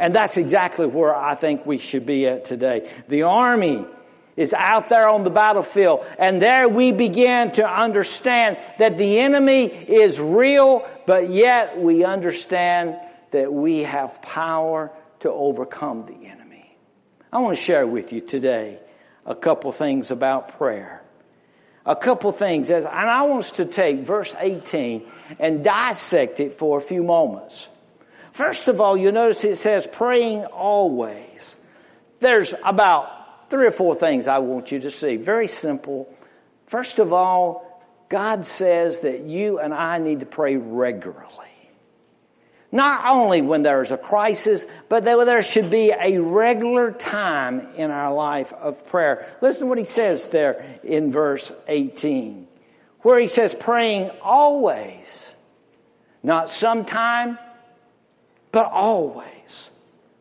And 0.00 0.14
that's 0.14 0.38
exactly 0.38 0.86
where 0.86 1.14
I 1.14 1.34
think 1.34 1.66
we 1.66 1.76
should 1.76 2.06
be 2.06 2.26
at 2.26 2.46
today. 2.46 2.90
The 3.08 3.24
army 3.24 3.84
is 4.34 4.54
out 4.54 4.88
there 4.88 5.06
on 5.06 5.24
the 5.24 5.30
battlefield 5.30 6.06
and 6.18 6.40
there 6.40 6.70
we 6.70 6.90
begin 6.90 7.52
to 7.52 7.70
understand 7.70 8.56
that 8.78 8.96
the 8.96 9.18
enemy 9.18 9.66
is 9.66 10.18
real, 10.18 10.88
but 11.06 11.28
yet 11.28 11.78
we 11.78 12.02
understand 12.02 12.96
that 13.32 13.52
we 13.52 13.80
have 13.80 14.22
power 14.22 14.90
to 15.20 15.30
overcome 15.30 16.06
the 16.06 16.26
enemy. 16.26 16.78
I 17.30 17.40
want 17.40 17.58
to 17.58 17.62
share 17.62 17.86
with 17.86 18.14
you 18.14 18.22
today 18.22 18.78
a 19.26 19.34
couple 19.34 19.70
things 19.70 20.10
about 20.10 20.56
prayer. 20.56 21.02
A 21.84 21.96
couple 21.96 22.32
things, 22.32 22.70
and 22.70 22.86
I 22.86 23.22
want 23.24 23.44
us 23.44 23.50
to 23.52 23.66
take 23.66 24.00
verse 24.00 24.34
18 24.38 25.06
and 25.38 25.62
dissect 25.62 26.40
it 26.40 26.54
for 26.54 26.78
a 26.78 26.80
few 26.80 27.02
moments. 27.02 27.68
First 28.32 28.68
of 28.68 28.80
all, 28.80 28.96
you 28.96 29.12
notice 29.12 29.44
it 29.44 29.56
says 29.56 29.86
praying 29.90 30.44
always. 30.44 31.56
There's 32.20 32.54
about 32.64 33.50
three 33.50 33.66
or 33.66 33.72
four 33.72 33.94
things 33.94 34.26
I 34.26 34.38
want 34.38 34.70
you 34.70 34.80
to 34.80 34.90
see. 34.90 35.16
Very 35.16 35.48
simple. 35.48 36.12
First 36.66 36.98
of 36.98 37.12
all, 37.12 37.66
God 38.08 38.46
says 38.46 39.00
that 39.00 39.22
you 39.22 39.58
and 39.58 39.74
I 39.74 39.98
need 39.98 40.20
to 40.20 40.26
pray 40.26 40.56
regularly. 40.56 41.26
Not 42.72 43.04
only 43.06 43.42
when 43.42 43.62
there's 43.62 43.90
a 43.90 43.96
crisis, 43.96 44.64
but 44.88 45.04
that 45.04 45.24
there 45.24 45.42
should 45.42 45.70
be 45.70 45.90
a 45.90 46.18
regular 46.18 46.92
time 46.92 47.74
in 47.76 47.90
our 47.90 48.14
life 48.14 48.52
of 48.52 48.86
prayer. 48.86 49.26
Listen 49.40 49.62
to 49.62 49.66
what 49.66 49.78
he 49.78 49.84
says 49.84 50.28
there 50.28 50.78
in 50.84 51.10
verse 51.10 51.50
18, 51.66 52.46
where 53.00 53.18
he 53.18 53.26
says 53.26 53.54
praying 53.54 54.10
always, 54.22 55.28
not 56.22 56.48
sometime, 56.48 57.38
but 58.52 58.70
always 58.70 59.70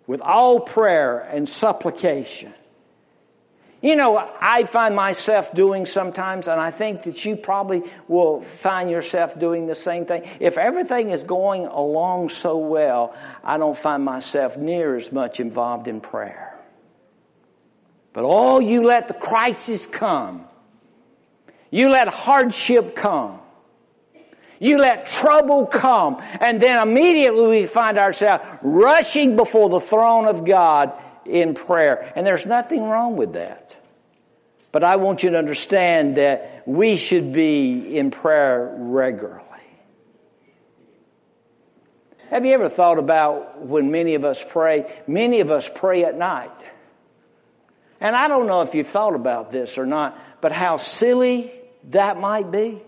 with 0.08 0.22
all 0.22 0.60
prayer 0.60 1.20
and 1.20 1.48
supplication. 1.48 2.54
You 3.82 3.96
know, 3.96 4.18
I 4.18 4.66
find 4.66 4.94
myself 4.94 5.54
doing 5.54 5.86
sometimes, 5.86 6.50
and 6.50 6.60
I 6.60 6.70
think 6.70 7.04
that 7.04 7.24
you 7.24 7.38
probably 7.38 7.84
will 8.10 8.42
find 8.42 8.90
yourself 8.92 9.40
doing 9.40 9.68
the 9.68 9.76
same 9.76 10.06
thing. 10.06 10.28
If 10.42 10.58
everything 10.58 11.12
is 11.12 11.24
going 11.24 11.66
along 11.66 12.30
so 12.30 12.58
well, 12.58 13.16
I 13.42 13.58
don't 13.58 13.78
find 13.78 14.04
myself 14.04 14.58
near 14.58 14.98
as 14.98 15.14
much 15.14 15.40
involved 15.40 15.88
in 15.88 16.02
prayer. 16.02 16.60
But 18.12 18.26
all 18.26 18.62
you 18.62 18.84
let 18.84 19.08
the 19.08 19.14
crisis 19.14 19.86
come, 19.86 20.46
you 21.72 21.90
let 21.90 22.10
hardship 22.10 22.96
come, 22.96 23.39
you 24.60 24.78
let 24.78 25.10
trouble 25.10 25.66
come, 25.66 26.22
and 26.40 26.62
then 26.62 26.82
immediately 26.82 27.62
we 27.62 27.66
find 27.66 27.98
ourselves 27.98 28.44
rushing 28.62 29.36
before 29.36 29.70
the 29.70 29.80
throne 29.80 30.28
of 30.28 30.46
God 30.46 30.94
in 31.26 31.54
prayer. 31.54 32.12
And 32.16 32.26
there's 32.26 32.46
nothing 32.46 32.84
wrong 32.84 33.16
with 33.16 33.34
that. 33.34 33.76
But 34.72 34.84
I 34.84 34.98
want 34.98 35.24
you 35.24 35.32
to 35.32 35.38
understand 35.38 36.18
that 36.18 36.64
we 36.66 36.98
should 36.98 37.34
be 37.34 37.98
in 37.98 38.12
prayer 38.12 38.76
regularly. 38.78 39.46
Have 42.30 42.46
you 42.46 42.54
ever 42.54 42.70
thought 42.70 43.00
about 43.00 43.66
when 43.66 43.90
many 43.90 44.14
of 44.14 44.24
us 44.24 44.44
pray? 44.48 45.02
Many 45.08 45.40
of 45.40 45.50
us 45.50 45.68
pray 45.74 46.04
at 46.06 46.16
night. 46.16 46.52
And 48.00 48.16
I 48.16 48.28
don't 48.28 48.46
know 48.46 48.62
if 48.62 48.76
you've 48.76 48.88
thought 48.88 49.16
about 49.16 49.52
this 49.52 49.78
or 49.80 49.86
not, 49.86 50.18
but 50.40 50.52
how 50.52 50.78
silly 50.78 51.52
that 51.86 52.20
might 52.20 52.52
be. 52.52 52.82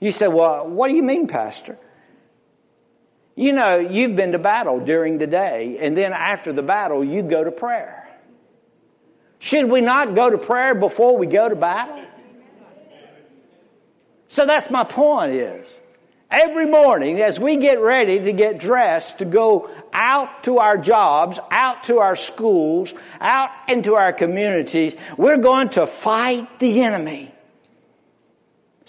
You 0.00 0.12
say, 0.12 0.28
well, 0.28 0.66
what 0.66 0.88
do 0.88 0.96
you 0.96 1.02
mean, 1.02 1.26
Pastor? 1.26 1.78
You 3.36 3.52
know, 3.52 3.78
you've 3.78 4.16
been 4.16 4.32
to 4.32 4.38
battle 4.38 4.80
during 4.80 5.18
the 5.18 5.26
day, 5.26 5.78
and 5.80 5.96
then 5.96 6.12
after 6.12 6.52
the 6.52 6.62
battle, 6.62 7.04
you 7.04 7.22
go 7.22 7.44
to 7.44 7.50
prayer. 7.50 8.08
Should 9.38 9.70
we 9.70 9.80
not 9.80 10.14
go 10.14 10.30
to 10.30 10.38
prayer 10.38 10.74
before 10.74 11.16
we 11.16 11.26
go 11.26 11.48
to 11.48 11.56
battle? 11.56 12.04
So 14.28 14.46
that's 14.46 14.70
my 14.70 14.84
point 14.84 15.32
is, 15.32 15.78
every 16.30 16.66
morning 16.66 17.20
as 17.20 17.40
we 17.40 17.56
get 17.56 17.80
ready 17.80 18.20
to 18.20 18.32
get 18.32 18.58
dressed 18.58 19.18
to 19.18 19.24
go 19.24 19.70
out 19.92 20.44
to 20.44 20.58
our 20.58 20.76
jobs, 20.76 21.40
out 21.50 21.84
to 21.84 21.98
our 21.98 22.16
schools, 22.16 22.94
out 23.20 23.50
into 23.68 23.94
our 23.94 24.12
communities, 24.12 24.94
we're 25.16 25.38
going 25.38 25.70
to 25.70 25.86
fight 25.86 26.58
the 26.58 26.82
enemy. 26.82 27.34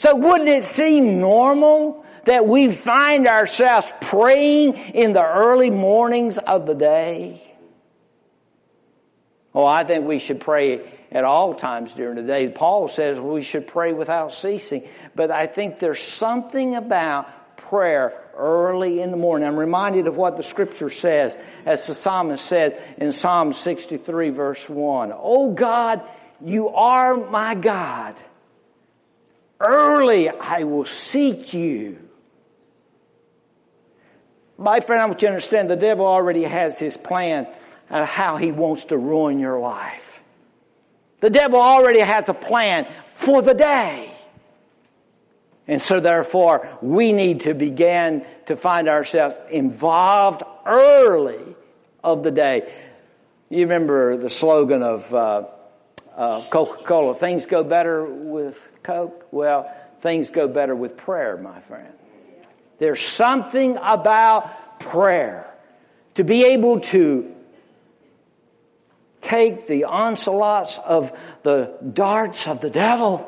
So 0.01 0.15
wouldn't 0.15 0.49
it 0.49 0.63
seem 0.63 1.19
normal 1.19 2.03
that 2.25 2.47
we 2.47 2.73
find 2.73 3.27
ourselves 3.27 3.93
praying 4.01 4.73
in 4.95 5.13
the 5.13 5.23
early 5.23 5.69
mornings 5.69 6.39
of 6.39 6.65
the 6.65 6.73
day? 6.73 7.39
Oh, 9.53 9.63
I 9.63 9.83
think 9.83 10.07
we 10.07 10.17
should 10.17 10.39
pray 10.39 10.91
at 11.11 11.23
all 11.23 11.53
times 11.53 11.93
during 11.93 12.15
the 12.15 12.23
day. 12.23 12.47
Paul 12.47 12.87
says 12.87 13.19
we 13.19 13.43
should 13.43 13.67
pray 13.67 13.93
without 13.93 14.33
ceasing. 14.33 14.87
But 15.13 15.29
I 15.29 15.45
think 15.45 15.77
there's 15.77 16.01
something 16.01 16.73
about 16.73 17.57
prayer 17.57 18.19
early 18.35 19.01
in 19.01 19.11
the 19.11 19.17
morning. 19.17 19.47
I'm 19.47 19.55
reminded 19.55 20.07
of 20.07 20.17
what 20.17 20.35
the 20.35 20.41
scripture 20.41 20.89
says, 20.89 21.37
as 21.63 21.85
the 21.85 21.93
psalmist 21.93 22.43
said 22.43 22.81
in 22.97 23.11
Psalm 23.11 23.53
63 23.53 24.31
verse 24.31 24.67
1. 24.67 25.13
Oh 25.15 25.51
God, 25.51 26.01
you 26.43 26.69
are 26.69 27.15
my 27.17 27.53
God. 27.53 28.19
Early 29.61 30.27
I 30.29 30.63
will 30.63 30.85
seek 30.85 31.53
you. 31.53 31.99
My 34.57 34.79
friend, 34.79 35.01
I 35.01 35.05
want 35.05 35.21
you 35.21 35.27
to 35.27 35.33
understand 35.33 35.69
the 35.69 35.75
devil 35.75 36.05
already 36.05 36.43
has 36.43 36.79
his 36.79 36.97
plan 36.97 37.47
of 37.89 38.07
how 38.07 38.37
he 38.37 38.51
wants 38.51 38.85
to 38.85 38.97
ruin 38.97 39.39
your 39.39 39.59
life. 39.59 40.21
The 41.19 41.29
devil 41.29 41.59
already 41.59 41.99
has 41.99 42.27
a 42.27 42.33
plan 42.33 42.87
for 43.07 43.41
the 43.43 43.53
day. 43.53 44.11
And 45.67 45.79
so 45.81 45.99
therefore, 45.99 46.67
we 46.81 47.11
need 47.13 47.41
to 47.41 47.53
begin 47.53 48.25
to 48.47 48.55
find 48.55 48.89
ourselves 48.89 49.37
involved 49.51 50.41
early 50.65 51.55
of 52.03 52.23
the 52.23 52.31
day. 52.31 52.71
You 53.49 53.61
remember 53.61 54.17
the 54.17 54.29
slogan 54.29 54.81
of 54.81 55.13
uh, 55.13 55.43
uh, 56.15 56.49
Coca-Cola, 56.49 57.15
things 57.15 57.45
go 57.45 57.63
better 57.63 58.05
with 58.05 58.67
Coke? 58.83 59.27
Well, 59.31 59.71
things 60.01 60.29
go 60.29 60.47
better 60.47 60.75
with 60.75 60.97
prayer, 60.97 61.37
my 61.37 61.59
friend. 61.61 61.93
There's 62.79 63.01
something 63.01 63.77
about 63.81 64.79
prayer. 64.79 65.47
To 66.15 66.23
be 66.23 66.45
able 66.45 66.81
to 66.81 67.33
take 69.21 69.67
the 69.67 69.85
onslaughts 69.85 70.79
of 70.79 71.17
the 71.43 71.77
darts 71.93 72.47
of 72.47 72.59
the 72.59 72.69
devil 72.69 73.27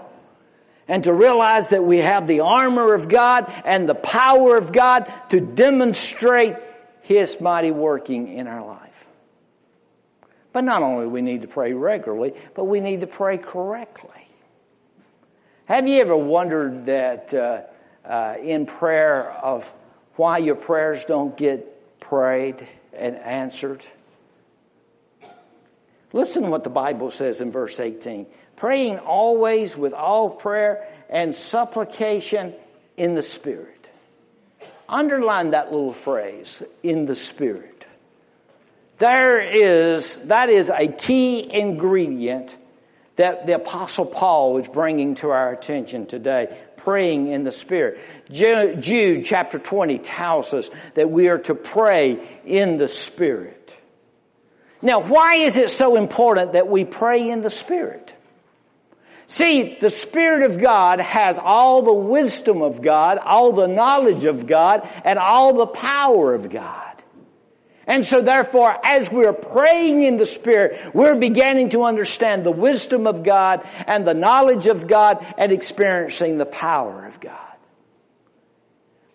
and 0.88 1.04
to 1.06 1.14
realize 1.14 1.70
that 1.70 1.84
we 1.84 2.00
have 2.00 2.28
the 2.28 2.42
armor 2.42 2.94
of 2.94 3.08
God 3.08 3.52
and 3.64 3.88
the 3.88 3.96
power 3.96 4.58
of 4.58 4.72
God 4.72 5.12
to 5.30 5.40
demonstrate 5.40 6.56
His 7.02 7.40
mighty 7.40 7.72
working 7.72 8.34
in 8.34 8.48
our 8.48 8.66
life. 8.66 9.08
But 10.52 10.64
not 10.64 10.84
only 10.84 11.08
we 11.08 11.22
need 11.22 11.42
to 11.42 11.48
pray 11.48 11.74
regularly, 11.74 12.34
but 12.54 12.66
we 12.66 12.80
need 12.80 13.02
to 13.02 13.08
pray 13.08 13.38
correctly. 13.38 14.23
Have 15.66 15.88
you 15.88 16.00
ever 16.02 16.16
wondered 16.16 16.88
that 16.88 17.34
uh, 17.34 17.62
uh, 18.06 18.36
in 18.42 18.66
prayer 18.66 19.32
of 19.32 19.72
why 20.18 20.40
your 20.40 20.56
prayers 20.56 21.06
don't 21.06 21.38
get 21.38 22.00
prayed 22.02 22.68
and 22.92 23.16
answered? 23.16 23.86
Listen 26.12 26.44
to 26.44 26.50
what 26.50 26.66
the 26.66 26.70
Bible 26.70 27.12
says 27.12 27.40
in 27.40 27.52
verse 27.52 27.80
18. 27.80 28.28
Praying 28.58 29.00
always 29.00 29.76
with 29.76 29.94
all 29.94 30.30
prayer 30.30 30.86
and 31.10 31.34
supplication 31.34 32.54
in 32.98 33.14
the 33.14 33.24
Spirit. 33.24 33.88
Underline 34.90 35.52
that 35.52 35.72
little 35.72 35.94
phrase, 35.94 36.62
in 36.84 37.06
the 37.06 37.16
Spirit. 37.16 37.86
There 38.98 39.42
is, 39.42 40.18
that 40.26 40.50
is 40.50 40.70
a 40.70 40.88
key 40.88 41.52
ingredient 41.52 42.56
that 43.16 43.46
the 43.46 43.56
apostle 43.56 44.06
Paul 44.06 44.58
is 44.58 44.68
bringing 44.68 45.16
to 45.16 45.30
our 45.30 45.52
attention 45.52 46.08
today. 46.08 46.58
Praying 46.78 47.28
in 47.28 47.44
the 47.44 47.52
Spirit. 47.52 48.00
Jude 48.30 49.24
chapter 49.24 49.58
20 49.58 50.00
tells 50.00 50.54
us 50.54 50.70
that 50.96 51.10
we 51.10 51.30
are 51.30 51.38
to 51.40 51.56
pray 51.56 52.20
in 52.46 52.76
the 52.76 52.88
Spirit. 52.90 53.74
Now, 54.82 55.00
why 55.00 55.36
is 55.36 55.56
it 55.56 55.70
so 55.70 55.96
important 55.96 56.54
that 56.54 56.68
we 56.68 56.84
pray 56.84 57.30
in 57.30 57.42
the 57.42 57.50
Spirit? 57.50 58.12
See, 59.28 59.78
the 59.80 59.90
Spirit 59.90 60.52
of 60.52 60.60
God 60.60 61.00
has 61.00 61.40
all 61.42 61.84
the 61.84 61.94
wisdom 61.94 62.62
of 62.62 62.82
God, 62.82 63.18
all 63.18 63.54
the 63.54 63.68
knowledge 63.68 64.26
of 64.26 64.46
God, 64.46 64.86
and 65.06 65.18
all 65.18 65.54
the 65.54 65.68
power 65.68 66.34
of 66.34 66.50
God. 66.50 66.93
And 67.86 68.06
so 68.06 68.22
therefore, 68.22 68.78
as 68.84 69.12
we're 69.12 69.34
praying 69.34 70.04
in 70.04 70.16
the 70.16 70.26
Spirit, 70.26 70.96
we're 70.96 71.16
beginning 71.16 71.72
to 71.72 71.84
understand 71.84 72.46
the 72.46 72.52
wisdom 72.52 73.08
of 73.08 73.24
God 73.24 73.68
and 73.88 74.08
the 74.08 74.14
knowledge 74.14 74.68
of 74.68 74.88
God 74.88 75.26
and 75.38 75.52
experiencing 75.52 76.38
the 76.38 76.46
power 76.46 77.06
of 77.06 77.20
God. 77.20 77.40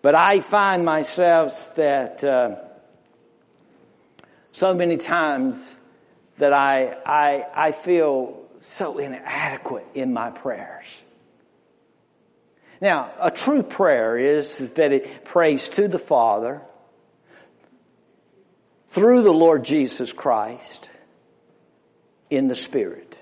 But 0.03 0.15
I 0.15 0.41
find 0.41 0.85
myself 0.85 1.75
that 1.77 2.23
uh, 2.23 2.57
so 4.53 4.75
many 4.75 4.99
times 4.99 5.57
that 6.37 6.53
I, 6.53 6.97
I, 7.05 7.47
I 7.55 7.73
feel 7.73 8.45
so 8.61 8.99
inadequate 8.99 9.87
in 9.95 10.13
my 10.13 10.31
prayers. 10.31 10.87
Now, 12.81 13.11
a 13.19 13.31
true 13.31 13.63
prayer 13.63 14.17
is, 14.17 14.61
is 14.61 14.73
that 14.73 14.93
it 14.93 15.25
prays 15.25 15.69
to 15.71 15.89
the 15.89 15.99
Father 15.99 16.63
through 18.89 19.23
the 19.23 19.33
Lord 19.33 19.65
Jesus 19.65 20.13
Christ 20.13 20.89
in 22.31 22.49
the 22.49 22.55
Spirit. 22.55 23.17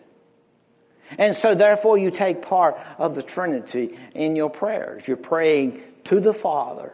And 1.19 1.35
so 1.37 1.55
therefore 1.55 1.99
you 1.99 2.11
take 2.11 2.43
part 2.43 2.79
of 2.99 3.15
the 3.15 3.23
Trinity 3.23 3.99
in 4.15 4.37
your 4.37 4.51
prayers. 4.51 5.07
You're 5.07 5.17
praying 5.17 5.83
to 6.05 6.21
the 6.21 6.35
Father 6.35 6.93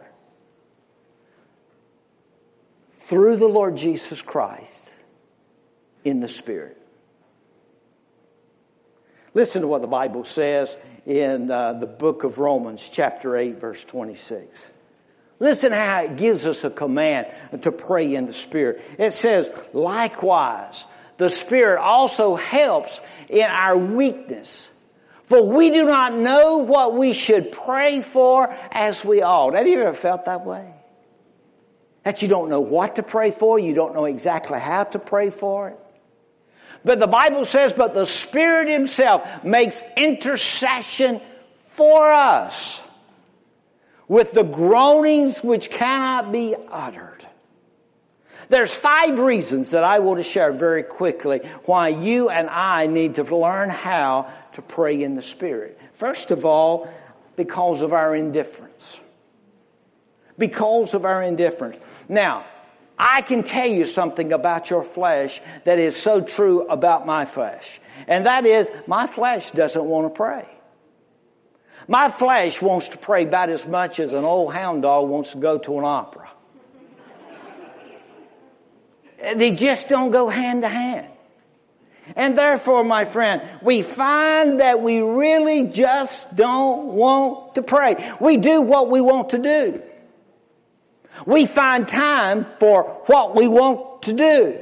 through 3.01 3.37
the 3.37 3.47
Lord 3.47 3.75
Jesus 3.75 4.21
Christ 4.21 4.89
in 6.03 6.19
the 6.19 6.27
Spirit. 6.27 6.77
Listen 9.33 9.63
to 9.63 9.67
what 9.67 9.81
the 9.81 9.87
Bible 9.87 10.23
says 10.23 10.77
in 11.05 11.49
uh, 11.49 11.73
the 11.73 11.87
book 11.87 12.23
of 12.23 12.37
Romans, 12.37 12.87
chapter 12.87 13.35
8, 13.35 13.59
verse 13.59 13.83
26. 13.83 14.71
Listen 15.43 15.73
how 15.73 16.03
it 16.03 16.15
gives 16.15 16.47
us 16.47 16.63
a 16.63 16.69
command 16.69 17.27
to 17.63 17.71
pray 17.73 18.15
in 18.15 18.27
the 18.27 18.31
Spirit. 18.31 18.81
It 18.97 19.11
says, 19.11 19.51
likewise, 19.73 20.85
the 21.17 21.29
Spirit 21.29 21.81
also 21.81 22.35
helps 22.35 23.01
in 23.27 23.43
our 23.43 23.77
weakness. 23.77 24.69
For 25.25 25.45
we 25.45 25.69
do 25.69 25.83
not 25.83 26.15
know 26.15 26.59
what 26.59 26.95
we 26.95 27.11
should 27.11 27.51
pray 27.51 27.99
for 27.99 28.55
as 28.71 29.03
we 29.03 29.21
ought. 29.21 29.55
Have 29.55 29.67
you 29.67 29.81
ever 29.81 29.91
felt 29.91 30.23
that 30.25 30.45
way? 30.45 30.73
That 32.03 32.21
you 32.21 32.29
don't 32.29 32.47
know 32.47 32.61
what 32.61 32.95
to 32.95 33.03
pray 33.03 33.31
for, 33.31 33.59
you 33.59 33.73
don't 33.73 33.93
know 33.93 34.05
exactly 34.05 34.61
how 34.61 34.85
to 34.85 34.97
pray 34.97 35.29
for 35.29 35.71
it. 35.71 35.79
But 36.85 37.01
the 37.01 37.07
Bible 37.07 37.43
says, 37.43 37.73
but 37.73 37.93
the 37.93 38.05
Spirit 38.05 38.69
Himself 38.69 39.43
makes 39.43 39.83
intercession 39.97 41.19
for 41.65 42.13
us 42.13 42.81
with 44.07 44.31
the 44.33 44.43
groanings 44.43 45.43
which 45.43 45.69
cannot 45.69 46.31
be 46.31 46.55
uttered. 46.69 47.25
There's 48.49 48.73
five 48.73 49.19
reasons 49.19 49.71
that 49.71 49.83
I 49.83 49.99
want 49.99 50.19
to 50.19 50.23
share 50.23 50.51
very 50.51 50.83
quickly 50.83 51.39
why 51.65 51.89
you 51.89 52.29
and 52.29 52.49
I 52.49 52.87
need 52.87 53.15
to 53.15 53.23
learn 53.23 53.69
how 53.69 54.29
to 54.53 54.61
pray 54.61 55.01
in 55.01 55.15
the 55.15 55.21
Spirit. 55.21 55.79
First 55.93 56.31
of 56.31 56.45
all, 56.45 56.87
because 57.35 57.81
of 57.81 57.93
our 57.93 58.15
indifference. 58.15 58.97
Because 60.37 60.93
of 60.93 61.05
our 61.05 61.23
indifference. 61.23 61.77
Now, 62.09 62.45
I 62.97 63.21
can 63.21 63.43
tell 63.43 63.67
you 63.67 63.85
something 63.85 64.33
about 64.33 64.69
your 64.69 64.83
flesh 64.83 65.41
that 65.63 65.79
is 65.79 65.95
so 65.95 66.21
true 66.21 66.67
about 66.67 67.05
my 67.05 67.25
flesh. 67.25 67.81
And 68.07 68.25
that 68.25 68.45
is, 68.45 68.69
my 68.87 69.07
flesh 69.07 69.51
doesn't 69.51 69.83
want 69.83 70.13
to 70.13 70.15
pray. 70.15 70.47
My 71.87 72.09
flesh 72.09 72.61
wants 72.61 72.89
to 72.89 72.97
pray 72.97 73.23
about 73.23 73.49
as 73.49 73.65
much 73.65 73.99
as 73.99 74.13
an 74.13 74.23
old 74.23 74.53
hound 74.53 74.83
dog 74.83 75.09
wants 75.09 75.31
to 75.31 75.37
go 75.37 75.57
to 75.57 75.77
an 75.77 75.83
opera. 75.83 76.29
They 79.35 79.51
just 79.51 79.87
don't 79.87 80.11
go 80.11 80.27
hand 80.29 80.63
to 80.63 80.69
hand. 80.69 81.07
And 82.15 82.37
therefore, 82.37 82.83
my 82.83 83.05
friend, 83.05 83.41
we 83.61 83.81
find 83.81 84.59
that 84.59 84.81
we 84.81 84.99
really 84.99 85.63
just 85.63 86.35
don't 86.35 86.87
want 86.87 87.55
to 87.55 87.61
pray. 87.61 88.13
We 88.19 88.37
do 88.37 88.61
what 88.61 88.89
we 88.89 88.99
want 88.99 89.29
to 89.29 89.37
do. 89.37 89.81
We 91.25 91.45
find 91.45 91.87
time 91.87 92.45
for 92.59 92.83
what 93.05 93.35
we 93.35 93.47
want 93.47 94.03
to 94.03 94.13
do. 94.13 94.59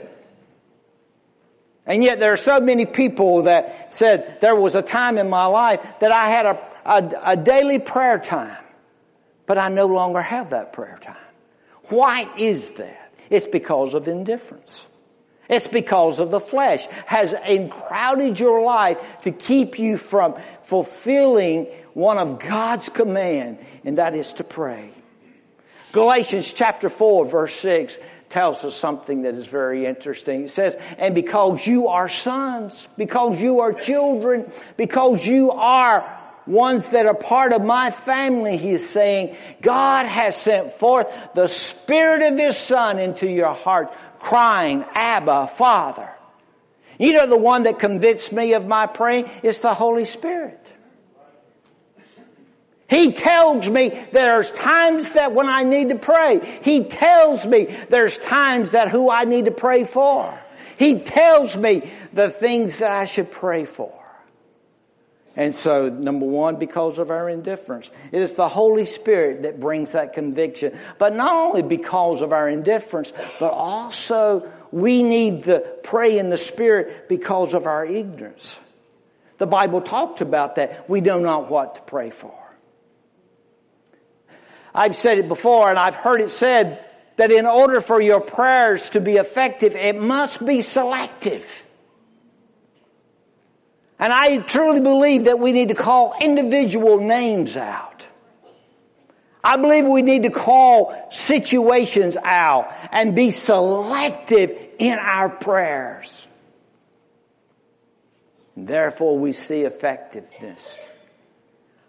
And 1.85 2.03
yet 2.03 2.19
there 2.19 2.31
are 2.31 2.37
so 2.37 2.59
many 2.59 2.85
people 2.85 3.43
that 3.43 3.93
said 3.93 4.39
there 4.39 4.55
was 4.55 4.75
a 4.75 4.83
time 4.83 5.17
in 5.17 5.29
my 5.29 5.45
life 5.45 5.83
that 5.99 6.11
I 6.11 6.29
had 6.29 6.45
a 6.45 6.70
a, 6.85 7.11
a 7.23 7.37
daily 7.37 7.79
prayer 7.79 8.19
time, 8.19 8.57
but 9.45 9.57
I 9.57 9.69
no 9.69 9.87
longer 9.87 10.21
have 10.21 10.51
that 10.51 10.73
prayer 10.73 10.99
time. 11.01 11.15
Why 11.85 12.29
is 12.37 12.71
that? 12.71 13.13
It's 13.29 13.47
because 13.47 13.93
of 13.93 14.07
indifference. 14.07 14.85
It's 15.49 15.67
because 15.67 16.19
of 16.19 16.31
the 16.31 16.39
flesh 16.39 16.85
has 17.05 17.33
encrowded 17.33 18.39
your 18.39 18.61
life 18.61 18.97
to 19.23 19.31
keep 19.31 19.77
you 19.77 19.97
from 19.97 20.35
fulfilling 20.63 21.65
one 21.93 22.17
of 22.17 22.39
God's 22.39 22.87
command, 22.87 23.59
and 23.83 23.97
that 23.97 24.15
is 24.15 24.31
to 24.33 24.45
pray. 24.45 24.91
Galatians 25.91 26.53
chapter 26.53 26.87
4 26.87 27.25
verse 27.25 27.53
6 27.59 27.97
tells 28.29 28.63
us 28.63 28.75
something 28.75 29.23
that 29.23 29.35
is 29.35 29.45
very 29.45 29.85
interesting. 29.85 30.45
It 30.45 30.51
says, 30.51 30.77
and 30.97 31.13
because 31.13 31.67
you 31.67 31.89
are 31.89 32.07
sons, 32.07 32.87
because 32.97 33.41
you 33.41 33.59
are 33.59 33.73
children, 33.73 34.49
because 34.77 35.27
you 35.27 35.51
are 35.51 36.20
ones 36.45 36.87
that 36.89 37.05
are 37.05 37.13
part 37.13 37.53
of 37.53 37.63
my 37.63 37.91
family, 37.91 38.57
he's 38.57 38.87
saying, 38.87 39.35
God 39.61 40.05
has 40.05 40.35
sent 40.35 40.73
forth 40.73 41.07
the 41.35 41.47
Spirit 41.47 42.21
of 42.23 42.37
His 42.37 42.57
Son 42.57 42.99
into 42.99 43.27
your 43.27 43.53
heart, 43.53 43.93
crying, 44.19 44.85
Abba, 44.93 45.47
Father. 45.47 46.09
You 46.99 47.13
know 47.13 47.27
the 47.27 47.37
one 47.37 47.63
that 47.63 47.79
convicts 47.79 48.31
me 48.31 48.53
of 48.53 48.67
my 48.67 48.85
praying 48.85 49.29
is 49.43 49.59
the 49.59 49.73
Holy 49.73 50.05
Spirit. 50.05 50.59
He 52.87 53.13
tells 53.13 53.69
me 53.69 53.97
there's 54.11 54.51
times 54.51 55.11
that 55.11 55.33
when 55.33 55.47
I 55.47 55.63
need 55.63 55.89
to 55.89 55.95
pray. 55.95 56.59
He 56.61 56.83
tells 56.83 57.45
me 57.45 57.73
there's 57.89 58.17
times 58.17 58.71
that 58.71 58.89
who 58.89 59.09
I 59.09 59.23
need 59.23 59.45
to 59.45 59.51
pray 59.51 59.85
for. 59.85 60.37
He 60.77 60.99
tells 60.99 61.55
me 61.55 61.89
the 62.11 62.29
things 62.29 62.77
that 62.77 62.91
I 62.91 63.05
should 63.05 63.31
pray 63.31 63.63
for. 63.63 64.00
And 65.35 65.55
so, 65.55 65.87
number 65.87 66.25
one, 66.25 66.57
because 66.57 66.99
of 66.99 67.09
our 67.09 67.29
indifference. 67.29 67.89
It 68.11 68.21
is 68.21 68.33
the 68.33 68.49
Holy 68.49 68.85
Spirit 68.85 69.43
that 69.43 69.59
brings 69.59 69.93
that 69.93 70.13
conviction. 70.13 70.77
But 70.97 71.15
not 71.15 71.33
only 71.33 71.61
because 71.61 72.21
of 72.21 72.33
our 72.33 72.49
indifference, 72.49 73.13
but 73.39 73.51
also 73.51 74.51
we 74.71 75.03
need 75.03 75.45
to 75.45 75.59
pray 75.83 76.17
in 76.19 76.29
the 76.29 76.37
Spirit 76.37 77.07
because 77.07 77.53
of 77.53 77.65
our 77.65 77.85
ignorance. 77.85 78.57
The 79.37 79.47
Bible 79.47 79.81
talks 79.81 80.21
about 80.21 80.55
that. 80.55 80.89
We 80.89 81.01
don't 81.01 81.49
what 81.49 81.75
to 81.75 81.81
pray 81.81 82.09
for. 82.09 82.37
I've 84.73 84.95
said 84.95 85.17
it 85.17 85.27
before 85.27 85.69
and 85.69 85.79
I've 85.79 85.95
heard 85.95 86.21
it 86.21 86.31
said 86.31 86.87
that 87.17 87.31
in 87.31 87.45
order 87.45 87.81
for 87.81 88.01
your 88.01 88.21
prayers 88.21 88.89
to 88.91 89.01
be 89.01 89.17
effective, 89.17 89.75
it 89.75 89.99
must 89.99 90.45
be 90.45 90.61
selective. 90.61 91.45
And 94.01 94.11
I 94.11 94.37
truly 94.39 94.79
believe 94.79 95.25
that 95.25 95.37
we 95.37 95.51
need 95.51 95.67
to 95.67 95.75
call 95.75 96.15
individual 96.19 96.99
names 96.99 97.55
out. 97.55 98.07
I 99.43 99.57
believe 99.57 99.85
we 99.85 100.01
need 100.01 100.23
to 100.23 100.31
call 100.31 101.07
situations 101.11 102.17
out 102.23 102.73
and 102.91 103.15
be 103.15 103.29
selective 103.29 104.57
in 104.79 104.97
our 104.97 105.29
prayers. 105.29 106.27
therefore 108.57 109.17
we 109.17 109.33
see 109.33 109.61
effectiveness. 109.61 110.79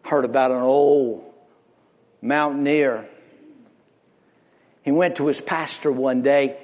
Heard 0.02 0.26
about 0.26 0.50
an 0.50 0.62
old 0.62 1.24
mountaineer. 2.20 3.08
He 4.82 4.92
went 4.92 5.16
to 5.16 5.26
his 5.26 5.40
pastor 5.40 5.90
one 5.90 6.20
day 6.20 6.58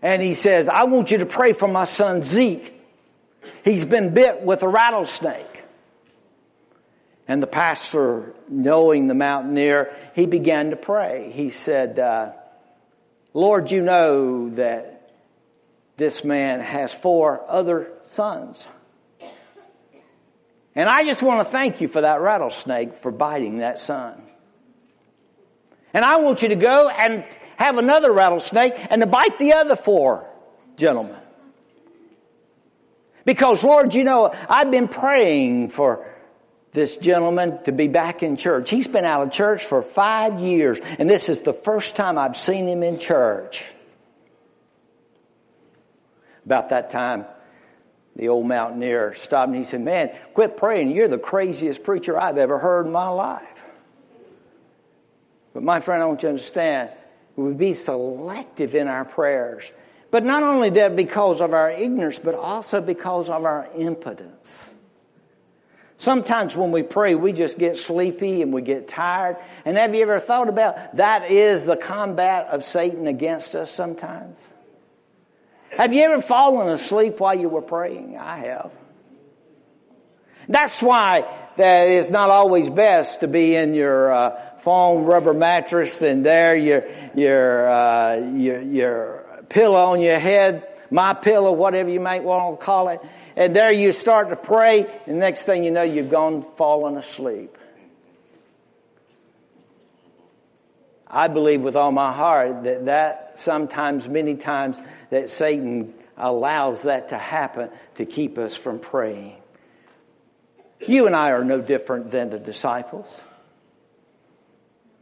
and 0.00 0.22
he 0.22 0.32
says, 0.32 0.68
I 0.68 0.84
want 0.84 1.10
you 1.10 1.18
to 1.18 1.26
pray 1.26 1.52
for 1.52 1.68
my 1.68 1.84
son 1.84 2.22
Zeke. 2.22 2.79
He's 3.64 3.84
been 3.84 4.14
bit 4.14 4.42
with 4.42 4.62
a 4.62 4.68
rattlesnake. 4.68 5.46
And 7.28 7.42
the 7.42 7.46
pastor, 7.46 8.34
knowing 8.48 9.06
the 9.06 9.14
mountaineer, 9.14 9.94
he 10.14 10.26
began 10.26 10.70
to 10.70 10.76
pray. 10.76 11.30
He 11.32 11.50
said, 11.50 11.98
uh, 11.98 12.32
Lord, 13.34 13.70
you 13.70 13.82
know 13.82 14.50
that 14.50 15.12
this 15.96 16.24
man 16.24 16.60
has 16.60 16.92
four 16.92 17.44
other 17.48 17.92
sons. 18.04 18.66
And 20.74 20.88
I 20.88 21.04
just 21.04 21.22
want 21.22 21.46
to 21.46 21.52
thank 21.52 21.80
you 21.80 21.88
for 21.88 22.00
that 22.00 22.20
rattlesnake 22.20 22.96
for 22.96 23.12
biting 23.12 23.58
that 23.58 23.78
son. 23.78 24.22
And 25.92 26.04
I 26.04 26.16
want 26.16 26.42
you 26.42 26.48
to 26.48 26.56
go 26.56 26.88
and 26.88 27.24
have 27.56 27.76
another 27.76 28.12
rattlesnake 28.12 28.74
and 28.90 29.02
to 29.02 29.06
bite 29.06 29.38
the 29.38 29.54
other 29.54 29.76
four 29.76 30.30
gentlemen. 30.76 31.16
Because 33.24 33.62
Lord, 33.62 33.94
you 33.94 34.04
know, 34.04 34.34
I've 34.48 34.70
been 34.70 34.88
praying 34.88 35.70
for 35.70 36.06
this 36.72 36.96
gentleman 36.96 37.62
to 37.64 37.72
be 37.72 37.88
back 37.88 38.22
in 38.22 38.36
church. 38.36 38.70
He's 38.70 38.86
been 38.88 39.04
out 39.04 39.22
of 39.22 39.32
church 39.32 39.64
for 39.64 39.82
five 39.82 40.40
years 40.40 40.78
and 40.98 41.10
this 41.10 41.28
is 41.28 41.40
the 41.40 41.52
first 41.52 41.96
time 41.96 42.16
I've 42.16 42.36
seen 42.36 42.68
him 42.68 42.82
in 42.82 42.98
church. 42.98 43.64
About 46.46 46.70
that 46.70 46.90
time, 46.90 47.26
the 48.16 48.28
old 48.28 48.46
mountaineer 48.46 49.14
stopped 49.14 49.48
and 49.48 49.56
he 49.56 49.64
said, 49.64 49.82
Man, 49.82 50.10
quit 50.34 50.56
praying. 50.56 50.90
You're 50.92 51.08
the 51.08 51.18
craziest 51.18 51.82
preacher 51.82 52.18
I've 52.18 52.38
ever 52.38 52.58
heard 52.58 52.86
in 52.86 52.92
my 52.92 53.08
life. 53.08 53.46
But 55.52 55.62
my 55.62 55.80
friend, 55.80 56.02
I 56.02 56.06
want 56.06 56.22
you 56.22 56.28
to 56.28 56.30
understand, 56.30 56.90
we 57.36 57.44
would 57.44 57.58
be 57.58 57.74
selective 57.74 58.74
in 58.74 58.88
our 58.88 59.04
prayers. 59.04 59.64
But 60.10 60.24
not 60.24 60.42
only 60.42 60.70
that 60.70 60.96
because 60.96 61.40
of 61.40 61.52
our 61.52 61.70
ignorance, 61.70 62.18
but 62.18 62.34
also 62.34 62.80
because 62.80 63.30
of 63.30 63.44
our 63.44 63.68
impotence. 63.76 64.66
Sometimes 65.98 66.56
when 66.56 66.72
we 66.72 66.82
pray, 66.82 67.14
we 67.14 67.32
just 67.32 67.58
get 67.58 67.76
sleepy 67.76 68.40
and 68.40 68.52
we 68.52 68.62
get 68.62 68.88
tired. 68.88 69.36
And 69.64 69.76
have 69.76 69.94
you 69.94 70.02
ever 70.02 70.18
thought 70.18 70.48
about 70.48 70.96
that 70.96 71.30
is 71.30 71.66
the 71.66 71.76
combat 71.76 72.46
of 72.46 72.64
Satan 72.64 73.06
against 73.06 73.54
us 73.54 73.70
sometimes? 73.70 74.38
Have 75.70 75.92
you 75.92 76.02
ever 76.02 76.22
fallen 76.22 76.68
asleep 76.68 77.20
while 77.20 77.38
you 77.38 77.48
were 77.48 77.62
praying? 77.62 78.16
I 78.16 78.38
have. 78.38 78.72
That's 80.48 80.82
why 80.82 81.20
that 81.56 81.88
it's 81.88 82.10
not 82.10 82.30
always 82.30 82.68
best 82.68 83.20
to 83.20 83.28
be 83.28 83.54
in 83.54 83.74
your 83.74 84.10
uh, 84.12 84.58
foam 84.60 85.04
rubber 85.04 85.34
mattress 85.34 86.02
and 86.02 86.24
there 86.24 86.56
your 86.56 86.88
your 87.14 87.68
uh, 87.68 88.16
your 88.16 88.60
your 88.62 89.19
pillow 89.50 89.84
on 89.92 90.00
your 90.00 90.18
head, 90.18 90.66
my 90.90 91.12
pillow, 91.12 91.52
whatever 91.52 91.90
you 91.90 92.00
might 92.00 92.24
want 92.24 92.58
to 92.58 92.64
call 92.64 92.88
it, 92.88 93.00
and 93.36 93.54
there 93.54 93.70
you 93.70 93.92
start 93.92 94.30
to 94.30 94.36
pray, 94.36 94.86
and 95.06 95.18
next 95.18 95.42
thing 95.42 95.62
you 95.62 95.70
know, 95.70 95.82
you've 95.82 96.08
gone 96.08 96.42
fallen 96.56 96.96
asleep. 96.96 97.58
I 101.06 101.28
believe 101.28 101.60
with 101.60 101.76
all 101.76 101.92
my 101.92 102.12
heart 102.12 102.62
that 102.64 102.86
that 102.86 103.34
sometimes, 103.40 104.08
many 104.08 104.36
times, 104.36 104.80
that 105.10 105.28
Satan 105.28 105.92
allows 106.16 106.82
that 106.82 107.08
to 107.08 107.18
happen 107.18 107.70
to 107.96 108.06
keep 108.06 108.38
us 108.38 108.54
from 108.54 108.78
praying. 108.78 109.36
You 110.86 111.06
and 111.06 111.16
I 111.16 111.32
are 111.32 111.44
no 111.44 111.60
different 111.60 112.10
than 112.10 112.30
the 112.30 112.38
disciples. 112.38 113.20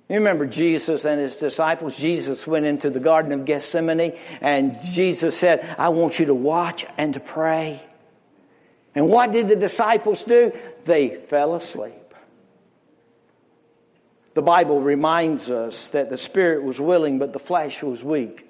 You 0.09 0.17
remember 0.17 0.47
Jesus 0.47 1.05
and 1.05 1.21
his 1.21 1.37
disciples? 1.37 1.99
Jesus 1.99 2.47
went 2.47 2.65
into 2.65 2.89
the 2.89 3.01
Garden 3.01 3.33
of 3.33 3.45
Gethsemane 3.45 4.17
and 4.41 4.83
Jesus 4.83 5.37
said, 5.37 5.67
I 5.79 5.91
want 5.91 6.19
you 6.19 6.27
to 6.27 6.35
watch 6.35 6.87
and 6.97 7.13
to 7.15 7.21
pray. 7.21 7.83
And 8.95 9.09
what 9.09 9.33
did 9.33 9.49
the 9.49 9.57
disciples 9.57 10.23
do? 10.23 10.53
They 10.85 11.11
fell 11.11 11.55
asleep. 11.55 12.15
The 14.33 14.41
Bible 14.43 14.81
reminds 14.81 15.51
us 15.51 15.89
that 15.89 16.09
the 16.09 16.17
spirit 16.17 16.63
was 16.63 16.81
willing, 16.81 17.19
but 17.19 17.33
the 17.35 17.39
flesh 17.39 17.83
was 17.83 18.03
weak. 18.03 18.47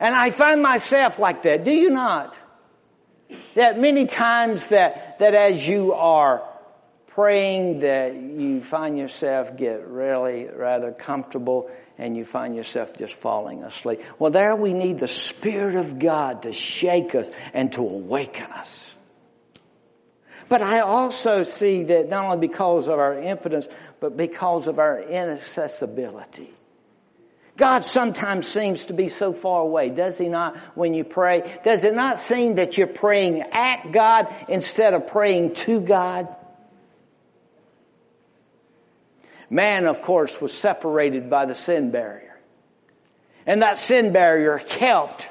And 0.00 0.14
I 0.14 0.30
find 0.30 0.62
myself 0.62 1.18
like 1.18 1.42
that. 1.42 1.64
Do 1.64 1.70
you 1.70 1.90
not? 1.90 2.36
That 3.54 3.78
many 3.78 4.06
times 4.06 4.66
that, 4.68 5.18
that 5.20 5.34
as 5.34 5.66
you 5.66 5.92
are 5.92 6.42
praying 7.18 7.80
that 7.80 8.14
you 8.14 8.62
find 8.62 8.96
yourself 8.96 9.56
get 9.56 9.88
really 9.88 10.44
rather 10.44 10.92
comfortable 10.92 11.68
and 11.98 12.16
you 12.16 12.24
find 12.24 12.54
yourself 12.54 12.96
just 12.96 13.12
falling 13.12 13.64
asleep. 13.64 14.00
Well, 14.20 14.30
there 14.30 14.54
we 14.54 14.72
need 14.72 15.00
the 15.00 15.08
Spirit 15.08 15.74
of 15.74 15.98
God 15.98 16.42
to 16.42 16.52
shake 16.52 17.16
us 17.16 17.28
and 17.52 17.72
to 17.72 17.80
awaken 17.80 18.44
us. 18.52 18.94
But 20.48 20.62
I 20.62 20.78
also 20.78 21.42
see 21.42 21.82
that 21.82 22.08
not 22.08 22.26
only 22.26 22.46
because 22.46 22.86
of 22.86 23.00
our 23.00 23.18
impotence, 23.18 23.66
but 23.98 24.16
because 24.16 24.68
of 24.68 24.78
our 24.78 25.00
inaccessibility. 25.00 26.54
God 27.56 27.84
sometimes 27.84 28.46
seems 28.46 28.84
to 28.84 28.92
be 28.92 29.08
so 29.08 29.32
far 29.32 29.62
away, 29.62 29.88
does 29.88 30.16
he 30.18 30.28
not, 30.28 30.56
when 30.76 30.94
you 30.94 31.02
pray? 31.02 31.58
Does 31.64 31.82
it 31.82 31.96
not 31.96 32.20
seem 32.20 32.54
that 32.54 32.78
you're 32.78 32.86
praying 32.86 33.42
at 33.42 33.90
God 33.90 34.32
instead 34.48 34.94
of 34.94 35.08
praying 35.08 35.54
to 35.54 35.80
God? 35.80 36.36
Man, 39.50 39.86
of 39.86 40.02
course, 40.02 40.40
was 40.40 40.52
separated 40.52 41.30
by 41.30 41.46
the 41.46 41.54
sin 41.54 41.90
barrier. 41.90 42.38
And 43.46 43.62
that 43.62 43.78
sin 43.78 44.12
barrier 44.12 44.58
kept 44.58 45.28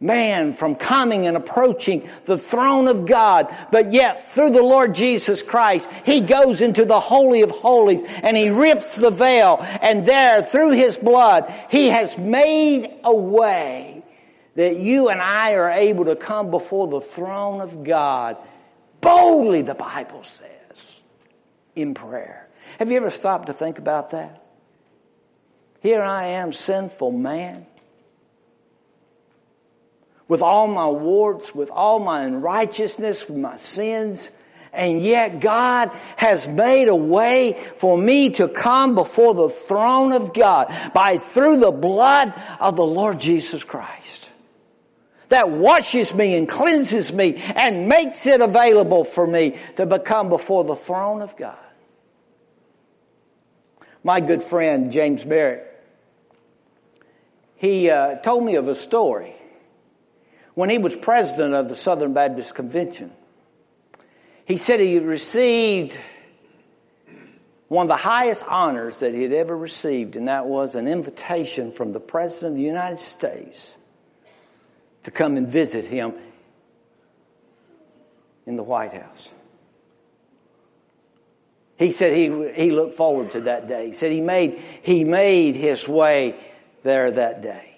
man 0.00 0.54
from 0.54 0.76
coming 0.76 1.26
and 1.26 1.36
approaching 1.36 2.08
the 2.24 2.38
throne 2.38 2.86
of 2.86 3.06
God. 3.06 3.54
But 3.72 3.92
yet, 3.92 4.32
through 4.32 4.50
the 4.50 4.62
Lord 4.62 4.94
Jesus 4.94 5.42
Christ, 5.42 5.88
He 6.04 6.20
goes 6.20 6.60
into 6.60 6.84
the 6.84 7.00
Holy 7.00 7.42
of 7.42 7.50
Holies 7.50 8.02
and 8.22 8.36
He 8.36 8.50
rips 8.50 8.96
the 8.96 9.10
veil 9.10 9.58
and 9.60 10.06
there, 10.06 10.42
through 10.42 10.72
His 10.72 10.96
blood, 10.96 11.52
He 11.70 11.88
has 11.88 12.16
made 12.16 13.00
a 13.02 13.14
way 13.14 14.04
that 14.54 14.76
you 14.76 15.08
and 15.08 15.20
I 15.20 15.54
are 15.54 15.70
able 15.70 16.06
to 16.06 16.16
come 16.16 16.50
before 16.50 16.88
the 16.88 17.00
throne 17.00 17.60
of 17.60 17.84
God 17.84 18.36
boldly, 19.00 19.62
the 19.62 19.74
Bible 19.74 20.24
says, 20.24 21.00
in 21.76 21.94
prayer. 21.94 22.47
Have 22.78 22.90
you 22.90 22.96
ever 22.96 23.10
stopped 23.10 23.46
to 23.46 23.52
think 23.52 23.78
about 23.78 24.10
that? 24.10 24.42
Here 25.80 26.02
I 26.02 26.26
am, 26.26 26.52
sinful 26.52 27.12
man 27.12 27.66
with 30.28 30.42
all 30.42 30.68
my 30.68 30.86
warts, 30.86 31.54
with 31.54 31.70
all 31.70 31.98
my 31.98 32.22
unrighteousness, 32.24 33.26
with 33.26 33.38
my 33.38 33.56
sins. 33.56 34.28
And 34.72 35.02
yet 35.02 35.40
God 35.40 35.90
has 36.16 36.46
made 36.46 36.88
a 36.88 36.94
way 36.94 37.58
for 37.78 37.96
me 37.96 38.30
to 38.30 38.46
come 38.46 38.94
before 38.94 39.32
the 39.34 39.48
throne 39.48 40.12
of 40.12 40.34
God 40.34 40.72
by 40.92 41.16
through 41.16 41.60
the 41.60 41.70
blood 41.70 42.34
of 42.60 42.76
the 42.76 42.84
Lord 42.84 43.18
Jesus 43.18 43.64
Christ. 43.64 44.30
That 45.30 45.50
washes 45.50 46.14
me 46.14 46.36
and 46.36 46.48
cleanses 46.48 47.12
me 47.12 47.36
and 47.36 47.88
makes 47.88 48.26
it 48.26 48.40
available 48.40 49.04
for 49.04 49.26
me 49.26 49.56
to 49.76 49.86
become 49.86 50.28
before 50.28 50.64
the 50.64 50.76
throne 50.76 51.22
of 51.22 51.36
God. 51.36 51.56
My 54.08 54.20
good 54.20 54.42
friend 54.42 54.90
James 54.90 55.22
Barrett, 55.22 55.66
he 57.56 57.90
uh, 57.90 58.14
told 58.14 58.42
me 58.42 58.54
of 58.54 58.66
a 58.66 58.74
story 58.74 59.34
when 60.54 60.70
he 60.70 60.78
was 60.78 60.96
president 60.96 61.52
of 61.52 61.68
the 61.68 61.76
Southern 61.76 62.14
Baptist 62.14 62.54
Convention. 62.54 63.12
He 64.46 64.56
said 64.56 64.80
he 64.80 64.98
received 64.98 66.00
one 67.68 67.84
of 67.84 67.88
the 67.88 68.02
highest 68.02 68.46
honors 68.48 68.96
that 69.00 69.12
he 69.12 69.22
had 69.22 69.34
ever 69.34 69.54
received, 69.54 70.16
and 70.16 70.28
that 70.28 70.46
was 70.46 70.74
an 70.74 70.88
invitation 70.88 71.70
from 71.70 71.92
the 71.92 72.00
President 72.00 72.52
of 72.52 72.56
the 72.56 72.62
United 72.62 73.00
States 73.00 73.74
to 75.02 75.10
come 75.10 75.36
and 75.36 75.48
visit 75.48 75.84
him 75.84 76.14
in 78.46 78.56
the 78.56 78.62
White 78.62 78.94
House. 78.94 79.28
He 81.78 81.92
said 81.92 82.12
he, 82.12 82.50
he 82.54 82.70
looked 82.72 82.94
forward 82.94 83.32
to 83.32 83.42
that 83.42 83.68
day. 83.68 83.86
He 83.86 83.92
said 83.92 84.10
he 84.10 84.20
made, 84.20 84.60
he 84.82 85.04
made 85.04 85.54
his 85.54 85.86
way 85.86 86.38
there 86.82 87.10
that 87.10 87.40
day. 87.40 87.76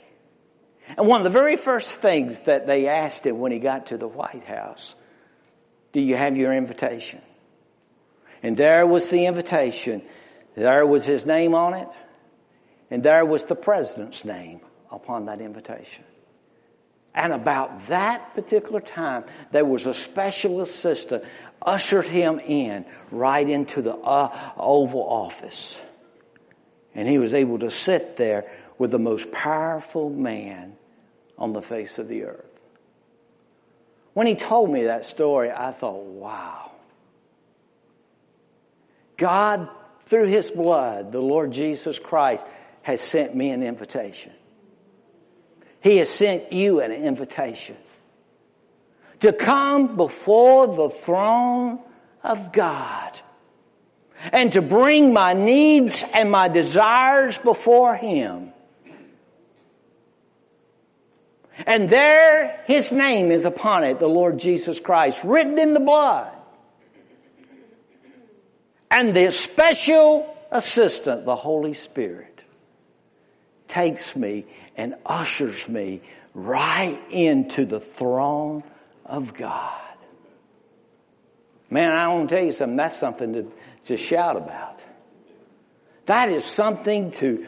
And 0.97 1.07
one 1.07 1.21
of 1.21 1.25
the 1.25 1.31
very 1.31 1.57
first 1.57 2.01
things 2.01 2.41
that 2.41 2.67
they 2.67 2.89
asked 2.89 3.27
him 3.27 3.39
when 3.39 3.53
he 3.53 3.59
got 3.59 3.87
to 3.87 3.99
the 3.99 4.09
White 4.09 4.45
House, 4.45 4.95
do 5.93 6.01
you 6.01 6.17
have 6.17 6.37
your 6.37 6.53
invitation? 6.53 7.21
And 8.43 8.57
there 8.57 8.87
was 8.87 9.11
the 9.11 9.27
invitation. 9.27 10.03
There 10.57 10.87
was 10.87 11.05
his 11.05 11.27
name 11.27 11.55
on 11.55 11.75
it. 11.75 11.89
And 12.91 13.03
there 13.03 13.25
was 13.25 13.45
the 13.45 13.55
president's 13.55 14.25
name 14.25 14.61
upon 14.91 15.27
that 15.27 15.41
invitation. 15.41 16.05
And 17.15 17.33
about 17.33 17.89
that 17.89 18.35
particular 18.35 18.81
time, 18.81 19.25
there 19.53 19.65
was 19.65 19.87
a 19.87 19.95
special 19.95 20.61
assistant 20.61 21.25
ushered 21.63 22.07
him 22.07 22.39
in 22.41 22.85
right 23.11 23.49
into 23.49 23.83
the 23.83 23.95
uh, 23.95 24.53
Oval 24.57 25.03
Office. 25.03 25.81
And 26.95 27.09
he 27.09 27.19
was 27.19 27.35
able 27.35 27.59
to 27.61 27.71
sit 27.71 28.17
there 28.17 28.51
with 28.79 28.91
the 28.91 28.99
most 28.99 29.31
powerful 29.31 30.11
man 30.11 30.77
on 31.39 31.53
the 31.53 31.63
face 31.63 31.99
of 31.99 32.09
the 32.09 32.25
earth. 32.25 32.45
When 34.13 34.27
he 34.27 34.35
told 34.35 34.71
me 34.71 34.85
that 34.85 35.05
story, 35.05 35.51
I 35.51 35.73
thought, 35.73 36.03
wow. 36.05 36.73
God, 39.17 39.69
through 40.07 40.27
his 40.27 40.51
blood, 40.51 41.13
the 41.13 41.21
Lord 41.21 41.53
Jesus 41.53 41.99
Christ, 41.99 42.45
has 42.83 43.01
sent 43.01 43.35
me 43.35 43.51
an 43.51 43.63
invitation. 43.63 44.33
He 45.83 45.99
has 45.99 46.09
sent 46.09 46.53
you 46.53 46.81
an 46.81 46.91
invitation 46.91 47.77
to 49.21 49.33
come 49.33 49.97
before 49.97 50.67
the 50.67 50.91
throne 50.91 51.79
of 52.23 52.53
God 52.53 53.19
and 54.33 54.53
to 54.53 54.63
bring 54.63 55.13
my 55.13 55.33
needs 55.33 56.05
and 56.13 56.31
my 56.31 56.49
desires 56.49 57.39
before 57.39 57.97
Him 57.97 58.53
And 61.67 61.89
there 61.89 62.63
his 62.67 62.91
name 62.91 63.31
is 63.31 63.45
upon 63.45 63.85
it, 63.85 63.99
the 63.99 64.09
Lord 64.09 64.39
Jesus 64.39 64.81
Christ, 64.81 65.19
written 65.25 65.59
in 65.59 65.75
the 65.75 65.81
blood. 65.81 66.33
And 68.91 69.15
the 69.15 69.31
special 69.31 70.37
assistant, 70.51 71.25
the 71.25 71.37
Holy 71.37 71.75
Spirit, 71.75 72.43
takes 73.69 74.17
me 74.17 74.47
and 74.77 74.95
ushers 75.07 75.69
me 75.69 76.01
right 76.35 77.01
into 77.11 77.67
the 77.67 77.81
throne 77.81 78.65
of 79.11 79.35
God. 79.35 79.81
Man, 81.69 81.91
I 81.91 82.09
want 82.09 82.29
to 82.29 82.35
tell 82.35 82.45
you 82.45 82.53
something. 82.53 82.77
That's 82.77 82.99
something 82.99 83.33
to, 83.35 83.53
to 83.87 83.97
shout 83.97 84.37
about. 84.37 84.81
That 86.07 86.31
is 86.31 86.45
something 86.45 87.11
to 87.13 87.47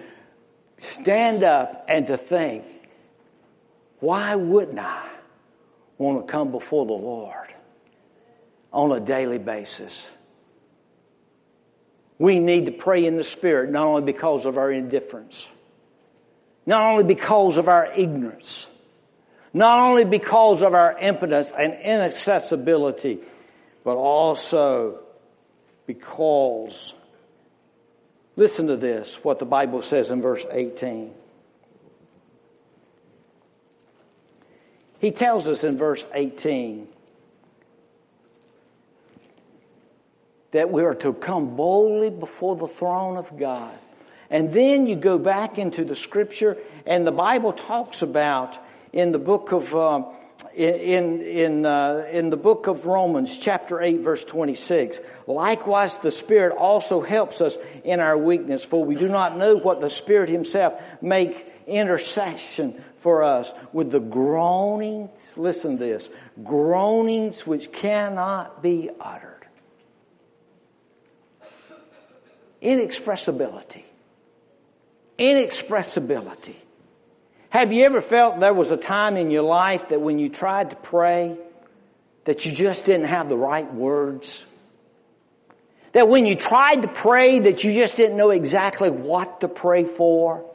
stand 0.79 1.45
up 1.45 1.87
and 1.89 2.09
to 2.09 2.17
think, 2.17 2.65
why 4.01 4.35
wouldn't 4.35 4.79
I 4.79 5.09
want 5.99 6.27
to 6.27 6.31
come 6.31 6.51
before 6.51 6.85
the 6.85 6.93
Lord 6.93 7.55
on 8.73 8.93
a 8.93 9.01
daily 9.01 9.39
basis? 9.39 10.09
We 12.19 12.39
need 12.41 12.67
to 12.67 12.73
pray 12.73 13.07
in 13.07 13.17
the 13.17 13.25
Spirit 13.25 13.71
not 13.71 13.87
only 13.87 14.03
because 14.03 14.45
of 14.45 14.59
our 14.59 14.71
indifference, 14.71 15.47
not 16.67 16.83
only 16.83 17.05
because 17.05 17.57
of 17.57 17.69
our 17.69 17.93
ignorance, 17.93 18.67
not 19.55 19.79
only 19.79 20.05
because 20.05 20.63
of 20.63 20.75
our 20.75 20.99
impotence 20.99 21.53
and 21.57 21.75
inaccessibility, 21.75 23.19
but 23.85 23.97
also 23.97 25.01
because, 25.87 26.95
listen 28.37 28.67
to 28.69 28.77
this, 28.77 29.17
what 29.23 29.39
the 29.39 29.45
Bible 29.45 29.83
says 29.83 30.11
in 30.11 30.23
verse 30.23 30.47
18. 30.51 31.13
He 35.01 35.11
tells 35.11 35.49
us 35.49 35.65
in 35.65 35.77
verse 35.77 36.05
18 36.15 36.87
that 40.53 40.71
we 40.71 40.85
are 40.85 40.95
to 40.95 41.13
come 41.13 41.57
boldly 41.57 42.11
before 42.11 42.57
the 42.57 42.69
throne 42.69 43.17
of 43.17 43.37
God. 43.37 43.77
And 44.31 44.53
then 44.53 44.87
you 44.87 44.97
go 44.97 45.19
back 45.19 45.59
into 45.59 45.85
the 45.85 45.95
scripture, 45.95 46.57
and 46.87 47.07
the 47.07 47.13
Bible 47.13 47.53
talks 47.53 48.01
about 48.01 48.59
in 48.93 49.13
the 49.13 49.19
book 49.19 49.53
of 49.53 49.75
um, 49.75 50.07
in 50.55 51.23
in 51.23 51.67
uh, 51.67 52.07
in 52.11 52.31
the 52.31 52.37
book 52.37 52.67
of 52.67 52.87
Romans, 52.87 53.39
chapter 53.39 53.81
eight, 53.81 54.01
verse 54.01 54.25
twenty 54.25 54.55
six. 54.55 55.01
Likewise, 55.27 55.99
the 55.99 56.11
Spirit 56.11 56.55
also 56.57 57.01
helps 57.01 57.41
us 57.41 57.57
in 57.85 58.01
our 58.01 58.19
weakness, 58.19 58.65
for 58.65 58.85
we 58.85 58.95
do 58.95 59.09
not 59.09 59.37
know 59.37 59.57
what 59.57 59.81
the 59.81 59.91
Spirit 59.91 60.29
Himself 60.29 60.81
make 61.01 61.47
intercession 61.67 62.83
for 62.97 63.23
us 63.23 63.53
with 63.73 63.91
the 63.91 64.01
groanings, 64.01 65.37
listen 65.37 65.79
to 65.79 65.85
this, 65.85 66.09
groanings 66.45 67.47
which 67.47 67.73
cannot 67.73 68.63
be 68.63 68.91
uttered. 69.01 69.47
Inexpressibility. 72.61 73.85
Inexpressibility. 75.19 76.62
Have 77.53 77.71
you 77.71 77.85
ever 77.85 78.01
felt 78.01 78.41
there 78.41 78.55
was 78.55 78.71
a 78.71 78.79
time 78.79 79.19
in 79.19 79.31
your 79.31 79.43
life 79.43 79.91
that 79.91 80.01
when 80.01 80.19
you 80.19 80.31
tried 80.31 80.71
to 80.71 80.77
pray, 80.77 81.37
that 82.25 82.47
you 82.47 82.53
just 82.53 82.87
didn't 82.87 83.09
have 83.09 83.29
the 83.29 83.37
right 83.37 83.71
words? 83.75 84.43
That 85.93 86.09
when 86.09 86.25
you 86.25 86.35
tried 86.35 86.81
to 86.81 86.89
pray 86.89 87.41
that 87.41 87.63
you 87.63 87.75
just 87.75 87.99
didn't 87.99 88.17
know 88.17 88.31
exactly 88.31 88.89
what 88.89 89.43
to 89.43 89.49
pray 89.49 89.85
for? 89.85 90.51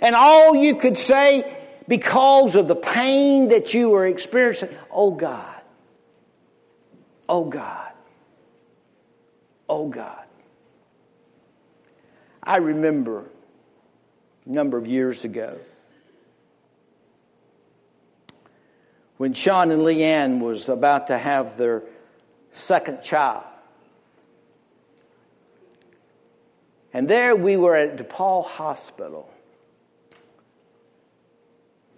And 0.00 0.14
all 0.14 0.54
you 0.54 0.76
could 0.76 0.96
say 0.96 1.52
because 1.88 2.54
of 2.54 2.68
the 2.68 2.76
pain 2.76 3.48
that 3.48 3.74
you 3.74 3.90
were 3.90 4.06
experiencing, 4.06 4.68
oh 4.88 5.10
God, 5.10 5.62
oh 7.28 7.46
God, 7.46 7.90
oh 9.68 9.88
God. 9.88 10.26
I 12.40 12.58
remember 12.58 13.24
a 14.46 14.48
number 14.48 14.78
of 14.78 14.86
years 14.86 15.24
ago 15.24 15.58
when 19.22 19.34
Sean 19.34 19.70
and 19.70 19.82
Leanne 19.82 20.40
was 20.40 20.68
about 20.68 21.06
to 21.06 21.16
have 21.16 21.56
their 21.56 21.84
second 22.50 23.02
child. 23.02 23.44
And 26.92 27.06
there 27.06 27.36
we 27.36 27.56
were 27.56 27.76
at 27.76 27.98
DePaul 27.98 28.44
Hospital. 28.44 29.32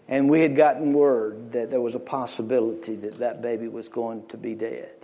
And 0.06 0.28
we 0.28 0.42
had 0.42 0.54
gotten 0.54 0.92
word 0.92 1.52
that 1.52 1.70
there 1.70 1.80
was 1.80 1.94
a 1.94 1.98
possibility 1.98 2.94
that 2.96 3.20
that 3.20 3.40
baby 3.40 3.68
was 3.68 3.88
going 3.88 4.26
to 4.26 4.36
be 4.36 4.54
dead. 4.54 4.94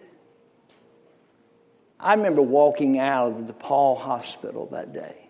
I 1.99 2.13
remember 2.13 2.43
walking 2.43 2.99
out 2.99 3.33
of 3.33 3.47
the 3.47 3.55
DePaul 3.55 3.97
hospital 3.97 4.67
that 4.73 4.93
day. 4.93 5.27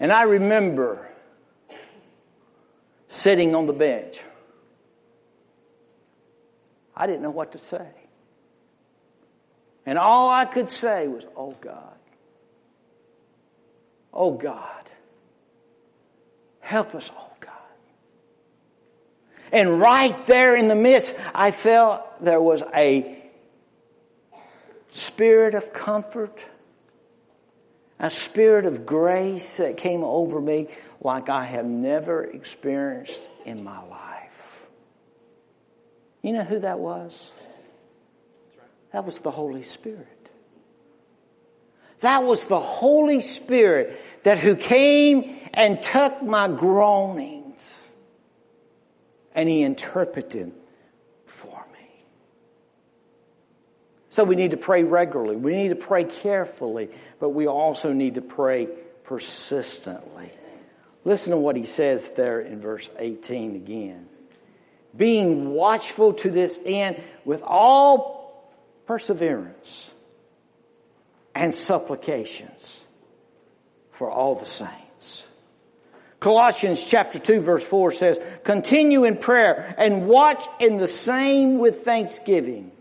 And 0.00 0.10
I 0.10 0.22
remember 0.22 1.06
sitting 3.08 3.54
on 3.54 3.66
the 3.66 3.74
bench. 3.74 4.22
I 6.96 7.06
didn't 7.06 7.22
know 7.22 7.30
what 7.30 7.52
to 7.52 7.58
say. 7.58 7.88
And 9.84 9.98
all 9.98 10.30
I 10.30 10.46
could 10.46 10.68
say 10.68 11.06
was, 11.06 11.24
Oh 11.36 11.54
God. 11.60 11.94
Oh 14.12 14.32
God. 14.32 14.72
Help 16.60 16.94
us, 16.96 17.10
oh 17.16 17.30
God. 17.38 17.52
And 19.52 19.78
right 19.78 20.26
there 20.26 20.56
in 20.56 20.66
the 20.66 20.74
midst, 20.74 21.14
I 21.32 21.52
felt 21.52 22.24
there 22.24 22.40
was 22.40 22.62
a 22.74 23.22
spirit 24.90 25.54
of 25.54 25.72
comfort, 25.72 26.44
a 28.00 28.10
spirit 28.10 28.66
of 28.66 28.84
grace 28.84 29.58
that 29.58 29.76
came 29.76 30.02
over 30.02 30.40
me 30.40 30.68
like 31.00 31.28
I 31.28 31.44
have 31.44 31.66
never 31.66 32.24
experienced 32.24 33.20
in 33.44 33.62
my 33.62 33.80
life. 33.84 34.15
You 36.26 36.32
know 36.32 36.42
who 36.42 36.58
that 36.58 36.80
was? 36.80 37.30
That 38.90 39.06
was 39.06 39.16
the 39.20 39.30
Holy 39.30 39.62
Spirit. 39.62 40.08
That 42.00 42.24
was 42.24 42.42
the 42.46 42.58
Holy 42.58 43.20
Spirit 43.20 44.00
that 44.24 44.40
who 44.40 44.56
came 44.56 45.38
and 45.54 45.80
took 45.80 46.24
my 46.24 46.48
groanings 46.48 47.80
and 49.36 49.48
he 49.48 49.62
interpreted 49.62 50.50
for 51.26 51.64
me. 51.72 51.88
So 54.10 54.24
we 54.24 54.34
need 54.34 54.50
to 54.50 54.56
pray 54.56 54.82
regularly. 54.82 55.36
We 55.36 55.54
need 55.54 55.68
to 55.68 55.76
pray 55.76 56.02
carefully, 56.02 56.88
but 57.20 57.28
we 57.28 57.46
also 57.46 57.92
need 57.92 58.16
to 58.16 58.22
pray 58.22 58.66
persistently. 59.04 60.32
Listen 61.04 61.30
to 61.30 61.36
what 61.36 61.54
he 61.54 61.66
says 61.66 62.10
there 62.16 62.40
in 62.40 62.60
verse 62.60 62.90
18 62.98 63.54
again. 63.54 64.08
Being 64.96 65.50
watchful 65.50 66.14
to 66.14 66.30
this 66.30 66.58
end 66.64 67.02
with 67.24 67.42
all 67.42 68.50
perseverance 68.86 69.90
and 71.34 71.54
supplications 71.54 72.80
for 73.90 74.10
all 74.10 74.34
the 74.34 74.46
saints. 74.46 75.28
Colossians 76.18 76.82
chapter 76.82 77.18
2 77.18 77.40
verse 77.40 77.64
4 77.64 77.92
says, 77.92 78.20
continue 78.44 79.04
in 79.04 79.16
prayer 79.16 79.74
and 79.76 80.06
watch 80.06 80.44
in 80.60 80.78
the 80.78 80.88
same 80.88 81.58
with 81.58 81.82
thanksgiving. 81.84 82.72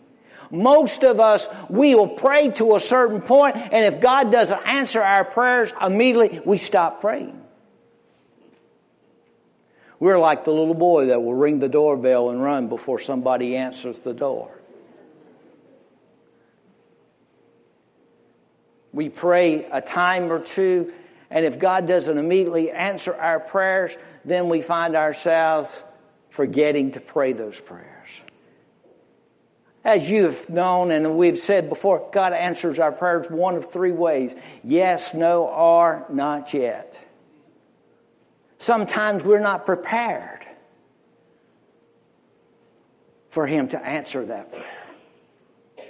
Most 0.52 1.04
of 1.04 1.20
us, 1.20 1.48
we 1.70 1.96
will 1.96 2.08
pray 2.08 2.50
to 2.52 2.76
a 2.76 2.80
certain 2.80 3.22
point, 3.22 3.56
and 3.58 3.94
if 3.94 4.00
God 4.00 4.32
doesn't 4.32 4.62
answer 4.66 5.02
our 5.02 5.26
prayers 5.26 5.74
immediately, 5.82 6.40
we 6.46 6.60
stop 6.60 7.02
praying. 7.02 7.42
We're 10.00 10.20
like 10.20 10.44
the 10.44 10.52
little 10.52 10.74
boy 10.74 11.08
that 11.08 11.24
will 11.24 11.34
ring 11.36 11.60
the 11.60 11.70
doorbell 11.70 12.30
and 12.30 12.42
run 12.42 12.68
before 12.68 13.00
somebody 13.00 13.56
answers 13.56 14.02
the 14.02 14.14
door. 14.14 14.52
We 18.92 19.10
pray 19.10 19.66
a 19.66 19.82
time 19.82 20.32
or 20.32 20.40
two, 20.40 20.94
and 21.30 21.46
if 21.46 21.60
God 21.60 21.88
doesn't 21.88 22.18
immediately 22.18 22.72
answer 22.72 23.14
our 23.14 23.40
prayers, 23.40 23.96
then 24.24 24.48
we 24.48 24.62
find 24.62 24.96
ourselves 24.96 25.70
forgetting 26.30 26.92
to 26.92 27.02
pray 27.02 27.34
those 27.34 27.60
prayers. 27.60 28.22
As 29.84 30.10
you 30.10 30.24
have 30.24 30.50
known 30.50 30.92
and 30.92 31.18
we've 31.18 31.38
said 31.38 31.70
before, 31.70 32.10
God 32.12 32.34
answers 32.34 32.80
our 32.80 32.92
prayers 32.92 33.30
one 33.30 33.56
of 33.56 33.72
three 33.72 33.92
ways 33.92 34.34
yes, 34.64 35.14
no, 35.14 35.48
or 35.48 36.06
not 36.10 36.54
yet. 36.54 37.00
Sometimes 38.66 39.24
we're 39.24 39.42
not 39.42 39.68
prepared 39.68 40.44
for 43.30 43.46
Him 43.46 43.68
to 43.68 43.78
answer 43.86 44.26
that 44.26 44.52
prayer. 44.52 45.86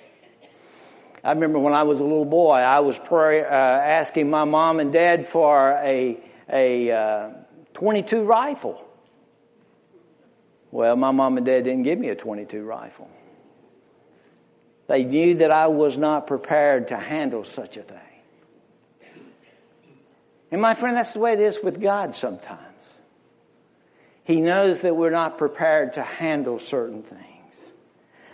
I 1.24 1.32
remember 1.32 1.58
when 1.58 1.72
I 1.72 1.84
was 1.84 2.02
a 2.02 2.04
little 2.04 2.26
boy, 2.26 2.56
I 2.56 2.82
was 2.82 3.00
pray, 3.00 3.46
uh, 3.46 3.48
asking 3.48 4.30
my 4.30 4.44
mom 4.44 4.82
and 4.82 4.92
dad 4.92 5.30
for 5.30 5.72
a, 5.82 6.20
a 6.52 6.92
uh, 6.92 7.30
22 7.76 8.24
rifle. 8.24 8.86
Well, 10.70 10.98
my 10.98 11.12
mom 11.12 11.38
and 11.38 11.46
dad 11.46 11.64
didn't 11.64 11.84
give 11.84 11.98
me 11.98 12.10
a 12.10 12.16
22 12.16 12.62
rifle. 12.62 13.10
They 14.88 15.06
knew 15.06 15.36
that 15.36 15.50
I 15.50 15.68
was 15.68 15.98
not 15.98 16.28
prepared 16.28 16.90
to 16.90 16.98
handle 16.98 17.46
such 17.46 17.78
a 17.78 17.84
thing. 17.84 18.00
And 20.52 20.62
my 20.62 20.74
friend, 20.74 20.98
that's 20.98 21.14
the 21.14 21.20
way 21.20 21.32
it 21.34 21.40
is 21.40 21.60
with 21.64 21.82
God 21.82 22.16
sometimes. 22.16 22.65
He 24.26 24.42
knows 24.42 24.82
that 24.82 24.96
we're 24.96 25.12
not 25.12 25.38
prepared 25.38 25.94
to 25.94 26.04
handle 26.04 26.60
certain 26.60 27.04
things. 27.04 27.22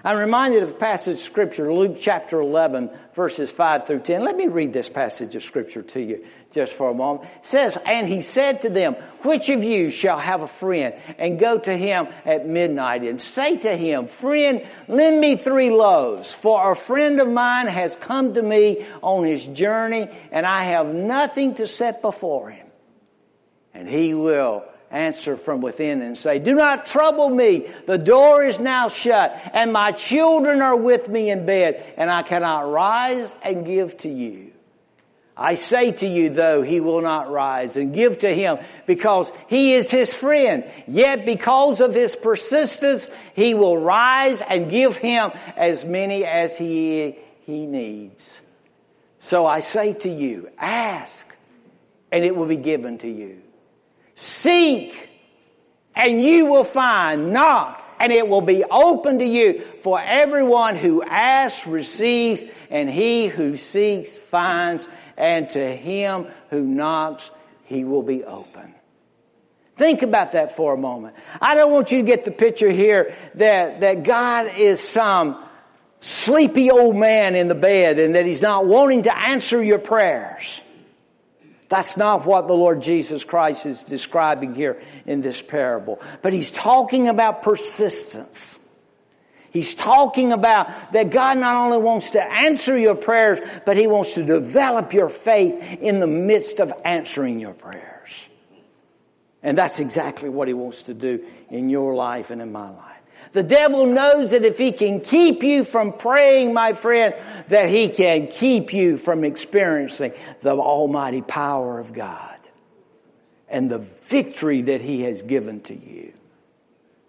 I'm 0.04 0.18
reminded 0.18 0.64
of 0.64 0.72
a 0.72 0.74
passage 0.74 1.16
of 1.16 1.20
scripture, 1.20 1.72
Luke 1.72 1.98
chapter 2.02 2.40
11, 2.40 2.90
verses 3.14 3.52
5 3.52 3.86
through 3.86 4.00
10. 4.00 4.24
Let 4.24 4.36
me 4.36 4.48
read 4.48 4.74
this 4.74 4.90
passage 4.90 5.36
of 5.36 5.44
scripture 5.44 5.84
to 5.84 6.00
you 6.02 6.26
just 6.54 6.74
for 6.74 6.90
a 6.90 6.94
moment. 6.94 7.30
It 7.42 7.46
says, 7.46 7.78
And 7.86 8.08
he 8.08 8.22
said 8.22 8.64
to 8.64 8.70
them, 8.70 8.96
Which 9.22 9.50
of 9.50 9.64
you 9.64 9.92
shall 9.92 10.18
have 10.18 10.42
a 10.42 10.48
friend 10.48 10.96
and 11.20 11.38
go 11.38 11.60
to 11.60 11.78
him 11.78 12.08
at 12.26 12.48
midnight 12.48 13.04
and 13.04 13.22
say 13.22 13.58
to 13.58 13.78
him, 13.78 14.08
Friend, 14.08 14.66
lend 14.88 15.20
me 15.20 15.36
three 15.36 15.70
loaves, 15.70 16.34
for 16.34 16.72
a 16.72 16.76
friend 16.76 17.22
of 17.22 17.28
mine 17.28 17.68
has 17.68 17.96
come 17.96 18.34
to 18.34 18.42
me 18.42 18.88
on 19.04 19.24
his 19.24 19.46
journey 19.46 20.08
and 20.32 20.48
I 20.48 20.64
have 20.64 20.88
nothing 20.88 21.56
to 21.56 21.68
set 21.68 22.02
before 22.02 22.50
him. 22.50 22.66
And 23.74 23.88
he 23.88 24.16
will 24.16 24.64
answer 24.92 25.38
from 25.38 25.62
within 25.62 26.02
and 26.02 26.18
say, 26.18 26.40
Do 26.40 26.54
not 26.54 26.86
trouble 26.86 27.30
me. 27.30 27.68
The 27.88 27.98
door 27.98 28.44
is 28.44 28.60
now 28.60 28.90
shut 28.90 29.40
and 29.54 29.72
my 29.72 29.92
children 29.94 30.62
are 30.62 30.76
with 30.76 31.08
me 31.08 31.30
in 31.30 31.46
bed 31.46 31.94
and 31.98 32.12
I 32.12 32.24
cannot 32.24 32.72
rise 32.72 33.34
and 33.42 33.66
give 33.66 33.98
to 34.00 34.10
you. 34.10 34.52
I 35.36 35.56
say 35.56 35.94
to 35.94 36.08
you 36.08 36.30
though, 36.30 36.62
he 36.62 36.82
will 36.82 37.02
not 37.02 37.32
rise 37.32 37.78
and 37.78 37.94
give 37.94 38.20
to 38.20 38.34
him 38.34 38.60
because 38.86 39.32
he 39.48 39.74
is 39.74 39.90
his 39.90 40.14
friend. 40.14 40.70
Yet 40.88 41.26
because 41.26 41.80
of 41.80 41.96
his 41.96 42.16
persistence, 42.16 43.08
he 43.34 43.54
will 43.54 43.78
rise 43.78 44.42
and 44.42 44.70
give 44.70 44.98
him 44.98 45.32
as 45.56 45.86
many 45.86 46.26
as 46.26 46.58
he, 46.58 47.18
he 47.46 47.66
needs. 47.66 48.40
So 49.20 49.46
I 49.46 49.62
say 49.62 49.94
to 49.94 50.10
you, 50.10 50.50
ask 50.58 51.26
and 52.12 52.26
it 52.26 52.36
will 52.36 52.46
be 52.46 52.58
given 52.58 52.98
to 53.00 53.10
you. 53.10 53.42
Seek 54.22 55.10
and 55.96 56.22
you 56.22 56.46
will 56.46 56.64
find. 56.64 57.34
Knock 57.34 57.84
and 58.00 58.12
it 58.12 58.28
will 58.28 58.42
be 58.42 58.64
open 58.64 59.18
to 59.18 59.26
you. 59.26 59.64
For 59.82 60.00
everyone 60.00 60.76
who 60.76 61.02
asks 61.02 61.66
receives 61.66 62.44
and 62.70 62.88
he 62.88 63.28
who 63.28 63.58
seeks 63.58 64.16
finds 64.16 64.88
and 65.18 65.50
to 65.50 65.76
him 65.76 66.28
who 66.52 66.62
knocks 66.62 67.32
he 67.64 67.84
will 67.84 68.04
be 68.04 68.24
open. 68.24 68.76
Think 69.78 70.04
about 70.04 70.34
that 70.34 70.56
for 70.56 70.76
a 70.76 70.78
moment. 70.78 71.16
I 71.42 71.56
don't 71.56 71.72
want 71.72 71.92
you 71.92 71.98
to 71.98 72.04
get 72.04 72.24
the 72.24 72.32
picture 72.32 72.70
here 72.70 73.16
that, 73.36 73.82
that 73.82 74.04
God 74.04 74.56
is 74.56 74.80
some 74.80 75.44
sleepy 76.00 76.70
old 76.70 76.96
man 76.96 77.34
in 77.34 77.48
the 77.48 77.56
bed 77.56 77.98
and 77.98 78.14
that 78.14 78.28
he's 78.28 78.44
not 78.44 78.68
wanting 78.68 79.04
to 79.04 79.18
answer 79.18 79.64
your 79.64 79.80
prayers. 79.80 80.62
That's 81.72 81.96
not 81.96 82.26
what 82.26 82.50
the 82.50 82.54
Lord 82.54 82.82
Jesus 82.82 83.24
Christ 83.24 83.66
is 83.66 83.82
describing 83.82 84.56
here 84.56 84.84
in 85.06 85.22
this 85.22 85.42
parable. 85.42 86.02
But 86.22 86.34
he's 86.34 86.52
talking 86.52 87.08
about 87.08 87.44
persistence. 87.44 88.60
He's 89.52 89.74
talking 89.74 90.34
about 90.34 90.92
that 90.92 91.12
God 91.12 91.38
not 91.38 91.56
only 91.56 91.78
wants 91.78 92.12
to 92.12 92.22
answer 92.22 92.78
your 92.78 92.96
prayers, 92.96 93.40
but 93.66 93.78
He 93.78 93.88
wants 93.88 94.14
to 94.14 94.24
develop 94.24 94.94
your 94.94 95.08
faith 95.08 95.80
in 95.82 96.02
the 96.02 96.08
midst 96.08 96.60
of 96.60 96.74
answering 96.84 97.40
your 97.40 97.54
prayers. 97.54 98.12
And 99.42 99.58
that's 99.58 99.80
exactly 99.80 100.28
what 100.28 100.50
He 100.50 100.54
wants 100.54 100.84
to 100.84 100.94
do 100.94 101.26
in 101.50 101.70
your 101.70 101.96
life 101.96 102.32
and 102.32 102.42
in 102.42 102.52
my 102.52 102.70
life. 102.70 102.91
The 103.34 103.44
devil 103.44 103.86
knows 103.86 104.32
that 104.32 104.44
if 104.44 104.58
he 104.58 104.72
can 104.72 105.00
keep 105.00 105.42
you 105.42 105.64
from 105.64 105.94
praying, 105.94 106.54
my 106.54 106.74
friend, 106.74 107.16
that 107.48 107.70
he 107.70 107.88
can 107.88 108.28
keep 108.28 108.74
you 108.74 108.98
from 108.98 109.24
experiencing 109.24 110.14
the 110.42 110.52
almighty 110.56 111.22
power 111.22 111.80
of 111.80 111.94
God 111.94 112.40
and 113.48 113.70
the 113.70 113.80
victory 113.80 114.64
that 114.64 114.82
he 114.82 115.04
has 115.04 115.22
given 115.22 115.62
to 115.62 115.74
you 115.74 116.14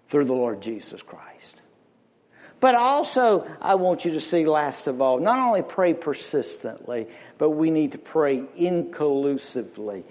through 0.08 0.26
the 0.26 0.32
Lord 0.32 0.60
Jesus 0.60 1.02
Christ. 1.02 1.56
But 2.60 2.76
also, 2.76 3.44
I 3.60 3.74
want 3.74 4.04
you 4.04 4.12
to 4.12 4.20
see 4.20 4.46
last 4.46 4.86
of 4.86 5.00
all, 5.00 5.18
not 5.18 5.40
only 5.40 5.62
pray 5.62 5.94
persistently, 5.94 7.08
but 7.36 7.50
we 7.50 7.70
need 7.70 7.92
to 7.92 7.98
pray 7.98 8.44
inclusively. 8.56 10.04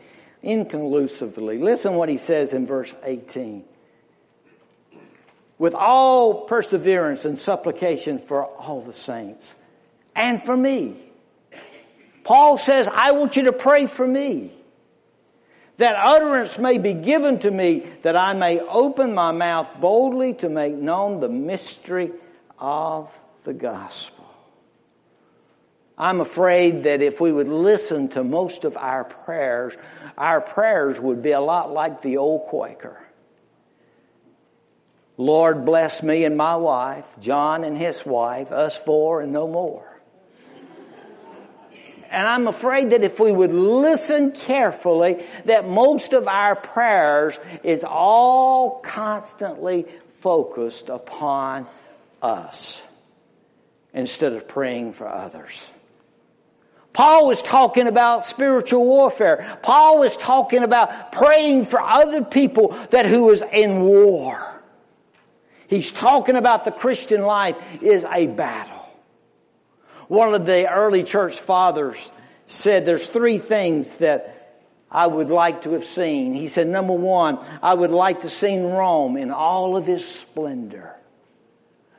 inconclusively. 0.43 1.59
Listen 1.59 1.95
what 1.95 2.09
he 2.09 2.17
says 2.17 2.51
in 2.51 2.65
verse 2.65 2.93
18. 3.03 3.63
With 5.61 5.75
all 5.75 6.45
perseverance 6.45 7.23
and 7.23 7.37
supplication 7.37 8.17
for 8.17 8.43
all 8.43 8.81
the 8.81 8.93
saints 8.93 9.53
and 10.15 10.41
for 10.41 10.57
me. 10.57 10.95
Paul 12.23 12.57
says, 12.57 12.89
I 12.91 13.11
want 13.11 13.37
you 13.37 13.43
to 13.43 13.53
pray 13.53 13.85
for 13.85 14.07
me 14.07 14.51
that 15.77 15.95
utterance 15.95 16.57
may 16.57 16.79
be 16.79 16.95
given 16.95 17.37
to 17.41 17.51
me, 17.51 17.85
that 18.01 18.15
I 18.15 18.33
may 18.33 18.59
open 18.59 19.13
my 19.13 19.31
mouth 19.33 19.69
boldly 19.79 20.33
to 20.33 20.49
make 20.49 20.73
known 20.73 21.19
the 21.19 21.29
mystery 21.29 22.09
of 22.57 23.15
the 23.43 23.53
gospel. 23.53 24.25
I'm 25.95 26.21
afraid 26.21 26.85
that 26.85 27.03
if 27.03 27.21
we 27.21 27.31
would 27.31 27.47
listen 27.47 28.07
to 28.09 28.23
most 28.23 28.63
of 28.63 28.77
our 28.77 29.03
prayers, 29.03 29.75
our 30.17 30.41
prayers 30.41 30.99
would 30.99 31.21
be 31.21 31.33
a 31.33 31.39
lot 31.39 31.71
like 31.71 32.01
the 32.01 32.17
old 32.17 32.47
Quaker. 32.47 32.99
Lord 35.21 35.65
bless 35.65 36.01
me 36.01 36.25
and 36.25 36.35
my 36.35 36.55
wife, 36.55 37.05
John 37.19 37.63
and 37.63 37.77
his 37.77 38.03
wife, 38.03 38.51
us 38.51 38.75
four 38.75 39.21
and 39.21 39.31
no 39.31 39.47
more. 39.47 39.87
And 42.09 42.27
I'm 42.27 42.47
afraid 42.47 42.89
that 42.89 43.03
if 43.03 43.19
we 43.19 43.31
would 43.31 43.53
listen 43.53 44.31
carefully, 44.31 45.23
that 45.45 45.69
most 45.69 46.13
of 46.13 46.27
our 46.27 46.55
prayers 46.55 47.39
is 47.63 47.83
all 47.83 48.79
constantly 48.79 49.85
focused 50.21 50.89
upon 50.89 51.67
us 52.21 52.81
instead 53.93 54.33
of 54.33 54.47
praying 54.47 54.93
for 54.93 55.07
others. 55.07 55.69
Paul 56.93 57.27
was 57.27 57.43
talking 57.43 57.87
about 57.87 58.25
spiritual 58.25 58.83
warfare. 58.83 59.59
Paul 59.61 59.99
was 59.99 60.17
talking 60.17 60.63
about 60.63 61.11
praying 61.11 61.65
for 61.65 61.79
other 61.79 62.23
people 62.23 62.69
that 62.89 63.05
who 63.05 63.25
was 63.25 63.43
in 63.53 63.81
war. 63.81 64.47
He's 65.71 65.89
talking 65.89 66.35
about 66.35 66.65
the 66.65 66.71
Christian 66.71 67.21
life 67.21 67.55
is 67.81 68.03
a 68.03 68.27
battle. 68.27 68.85
One 70.09 70.35
of 70.35 70.45
the 70.45 70.69
early 70.69 71.05
church 71.05 71.39
fathers 71.39 72.11
said 72.45 72.85
there's 72.85 73.07
three 73.07 73.37
things 73.37 73.95
that 73.97 74.65
I 74.91 75.07
would 75.07 75.31
like 75.31 75.61
to 75.61 75.71
have 75.71 75.85
seen. 75.85 76.33
He 76.33 76.49
said, 76.49 76.67
number 76.67 76.91
one, 76.91 77.39
I 77.63 77.73
would 77.73 77.91
like 77.91 78.17
to 78.17 78.23
have 78.23 78.33
seen 78.33 78.63
Rome 78.63 79.15
in 79.15 79.31
all 79.31 79.77
of 79.77 79.85
his 79.85 80.05
splendor. 80.05 80.93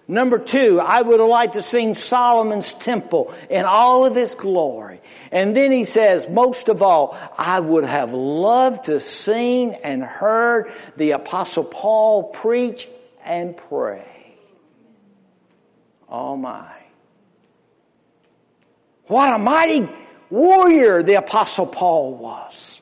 Number 0.06 0.38
two, 0.38 0.78
I 0.78 1.00
would 1.00 1.20
have 1.20 1.28
liked 1.30 1.54
to 1.54 1.62
see 1.62 1.94
Solomon's 1.94 2.74
temple 2.74 3.32
in 3.48 3.64
all 3.64 4.04
of 4.04 4.18
its 4.18 4.34
glory. 4.34 5.00
And 5.30 5.56
then 5.56 5.72
he 5.72 5.86
says, 5.86 6.28
most 6.28 6.68
of 6.68 6.82
all, 6.82 7.16
I 7.38 7.58
would 7.58 7.84
have 7.84 8.12
loved 8.12 8.84
to 8.86 9.00
seen 9.00 9.78
and 9.82 10.04
heard 10.04 10.70
the 10.98 11.12
apostle 11.12 11.64
Paul 11.64 12.24
preach 12.24 12.86
and 13.24 13.56
pray. 13.56 14.36
Oh 16.08 16.36
my. 16.36 16.70
What 19.06 19.32
a 19.32 19.38
mighty 19.38 19.88
warrior 20.30 21.02
the 21.02 21.14
apostle 21.14 21.66
Paul 21.66 22.16
was 22.16 22.80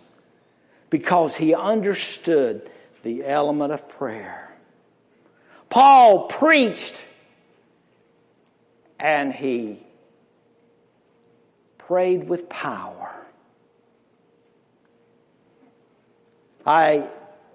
because 0.91 1.35
he 1.35 1.55
understood 1.55 2.71
the 3.03 3.25
element 3.25 3.73
of 3.73 3.89
prayer. 3.89 4.51
Paul 5.69 6.27
preached 6.27 7.05
and 8.99 9.33
he 9.33 9.79
prayed 11.79 12.29
with 12.29 12.49
power. 12.49 13.15
I 16.67 17.09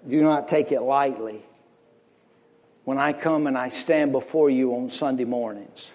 do 0.06 0.22
not 0.22 0.48
take 0.48 0.72
it 0.72 0.80
lightly 0.80 1.42
when 2.86 2.98
I 2.98 3.12
come 3.12 3.48
and 3.48 3.58
I 3.58 3.70
stand 3.70 4.12
before 4.12 4.48
you 4.48 4.76
on 4.76 4.90
Sunday 4.90 5.24
mornings. 5.24 5.90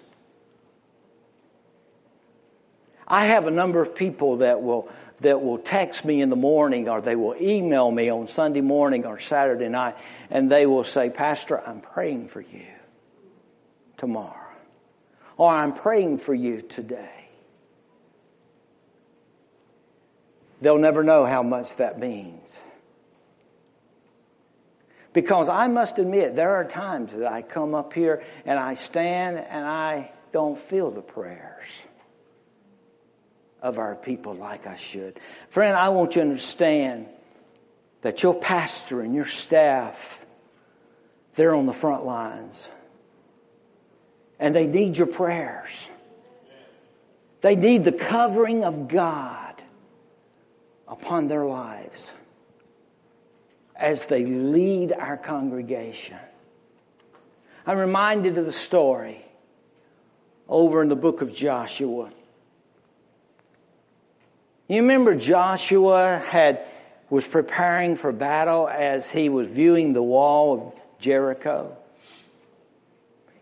I 3.08 3.28
have 3.28 3.46
a 3.46 3.50
number 3.50 3.80
of 3.80 3.94
people 3.94 4.36
that 4.36 4.60
will 4.62 4.90
that 5.20 5.42
will 5.42 5.56
text 5.56 6.04
me 6.04 6.20
in 6.20 6.28
the 6.28 6.36
morning 6.36 6.90
or 6.90 7.00
they 7.00 7.16
will 7.16 7.34
email 7.40 7.90
me 7.90 8.10
on 8.10 8.26
Sunday 8.26 8.60
morning 8.60 9.06
or 9.06 9.18
Saturday 9.18 9.70
night 9.70 9.96
and 10.30 10.52
they 10.52 10.66
will 10.66 10.84
say, 10.84 11.08
Pastor, 11.08 11.66
I'm 11.66 11.80
praying 11.80 12.28
for 12.28 12.42
you 12.42 12.66
tomorrow. 13.96 14.36
Or 15.38 15.50
I'm 15.50 15.72
praying 15.72 16.18
for 16.18 16.34
you 16.34 16.60
today. 16.60 17.30
They'll 20.60 20.76
never 20.76 21.02
know 21.02 21.24
how 21.24 21.42
much 21.42 21.76
that 21.76 21.98
means. 21.98 22.42
Because 25.12 25.48
I 25.48 25.66
must 25.68 25.98
admit, 25.98 26.36
there 26.36 26.56
are 26.56 26.64
times 26.64 27.12
that 27.14 27.30
I 27.30 27.42
come 27.42 27.74
up 27.74 27.92
here 27.92 28.22
and 28.46 28.58
I 28.58 28.74
stand 28.74 29.38
and 29.38 29.64
I 29.64 30.10
don't 30.32 30.58
feel 30.58 30.90
the 30.90 31.02
prayers 31.02 31.68
of 33.60 33.78
our 33.78 33.94
people 33.94 34.34
like 34.34 34.66
I 34.66 34.76
should. 34.76 35.20
Friend, 35.50 35.76
I 35.76 35.90
want 35.90 36.16
you 36.16 36.22
to 36.22 36.28
understand 36.28 37.06
that 38.00 38.22
your 38.22 38.34
pastor 38.34 39.02
and 39.02 39.14
your 39.14 39.26
staff, 39.26 40.24
they're 41.34 41.54
on 41.54 41.66
the 41.66 41.72
front 41.72 42.04
lines. 42.04 42.68
And 44.40 44.54
they 44.54 44.66
need 44.66 44.96
your 44.96 45.06
prayers. 45.06 45.70
They 47.42 47.54
need 47.54 47.84
the 47.84 47.92
covering 47.92 48.64
of 48.64 48.88
God 48.88 49.62
upon 50.88 51.28
their 51.28 51.44
lives 51.44 52.10
as 53.82 54.06
they 54.06 54.24
lead 54.24 54.92
our 54.92 55.18
congregation. 55.18 56.16
I'm 57.66 57.78
reminded 57.78 58.38
of 58.38 58.46
the 58.46 58.52
story 58.52 59.24
over 60.48 60.82
in 60.82 60.88
the 60.88 60.96
book 60.96 61.20
of 61.20 61.34
Joshua 61.34 62.10
you 64.72 64.80
remember 64.80 65.14
Joshua 65.14 66.16
had, 66.18 66.64
was 67.10 67.26
preparing 67.26 67.94
for 67.94 68.10
battle 68.10 68.66
as 68.66 69.10
he 69.10 69.28
was 69.28 69.46
viewing 69.48 69.92
the 69.92 70.02
wall 70.02 70.54
of 70.54 70.98
Jericho. 70.98 71.76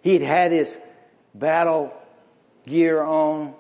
He'd 0.03 0.23
had 0.23 0.51
his 0.51 0.77
battle 1.33 1.93
gear 2.67 3.01
on. 3.01 3.55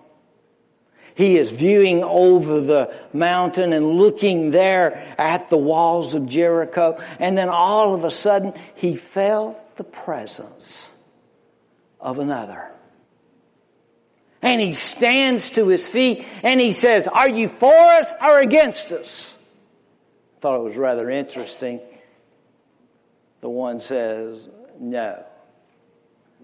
He 1.20 1.36
is 1.36 1.50
viewing 1.50 2.02
over 2.02 2.62
the 2.62 2.94
mountain 3.12 3.74
and 3.74 3.98
looking 3.98 4.52
there 4.52 5.14
at 5.18 5.50
the 5.50 5.58
walls 5.58 6.14
of 6.14 6.24
Jericho. 6.24 6.98
And 7.18 7.36
then 7.36 7.50
all 7.50 7.94
of 7.94 8.04
a 8.04 8.10
sudden, 8.10 8.54
he 8.74 8.96
felt 8.96 9.76
the 9.76 9.84
presence 9.84 10.88
of 12.00 12.20
another. 12.20 12.70
And 14.40 14.62
he 14.62 14.72
stands 14.72 15.50
to 15.50 15.68
his 15.68 15.86
feet 15.86 16.24
and 16.42 16.58
he 16.58 16.72
says, 16.72 17.06
are 17.06 17.28
you 17.28 17.48
for 17.48 17.74
us 17.74 18.10
or 18.22 18.38
against 18.38 18.90
us? 18.90 19.34
I 20.38 20.40
thought 20.40 20.56
it 20.56 20.64
was 20.64 20.78
rather 20.78 21.10
interesting. 21.10 21.80
The 23.42 23.50
one 23.50 23.80
says, 23.80 24.48
no. 24.78 25.22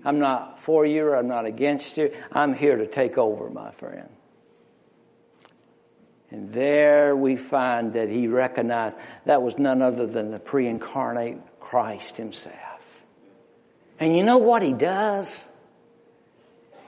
I'm 0.04 0.18
not 0.18 0.60
for 0.64 0.84
you 0.84 1.06
or 1.06 1.16
I'm 1.16 1.28
not 1.28 1.46
against 1.46 1.96
you. 1.96 2.14
I'm 2.30 2.52
here 2.52 2.76
to 2.76 2.86
take 2.86 3.16
over, 3.16 3.48
my 3.48 3.70
friend. 3.70 4.10
And 6.30 6.52
there 6.52 7.14
we 7.14 7.36
find 7.36 7.92
that 7.92 8.08
he 8.08 8.26
recognized 8.26 8.98
that 9.24 9.42
was 9.42 9.58
none 9.58 9.80
other 9.80 10.06
than 10.06 10.30
the 10.30 10.40
pre-incarnate 10.40 11.38
Christ 11.60 12.16
himself. 12.16 12.54
And 14.00 14.16
you 14.16 14.24
know 14.24 14.38
what 14.38 14.62
he 14.62 14.72
does? 14.72 15.28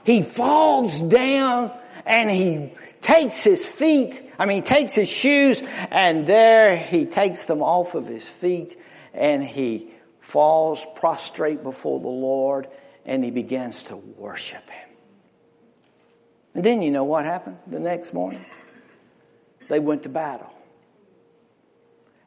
he 0.09 0.23
falls 0.23 1.01
down 1.03 1.71
and 2.07 2.31
he 2.31 2.73
takes 3.03 3.37
his 3.37 3.67
feet, 3.67 4.31
I 4.39 4.47
mean, 4.47 4.63
he 4.63 4.63
takes 4.63 4.95
his 4.95 5.09
shoes 5.09 5.63
and 5.91 6.27
there 6.27 6.79
he 6.79 7.05
takes 7.05 7.45
them 7.45 7.63
off 7.63 7.95
of 7.95 8.07
his 8.07 8.27
feet 8.27 8.81
and 9.13 9.45
he 9.45 9.93
falls 10.21 10.85
prostrate 10.97 11.63
before 11.63 12.01
the 12.01 12.09
Lord 12.09 12.69
and 13.05 13.23
he 13.23 13.31
begins 13.31 13.83
to 13.85 13.97
worship 13.97 14.69
him. 14.71 14.89
And 16.55 16.65
then 16.65 16.81
you 16.81 16.91
know 16.91 17.05
what 17.05 17.27
happened 17.27 17.59
the 17.67 17.79
next 17.79 18.15
morning? 18.15 18.45
They 19.69 19.79
went 19.79 20.05
to 20.05 20.09
battle. 20.09 20.53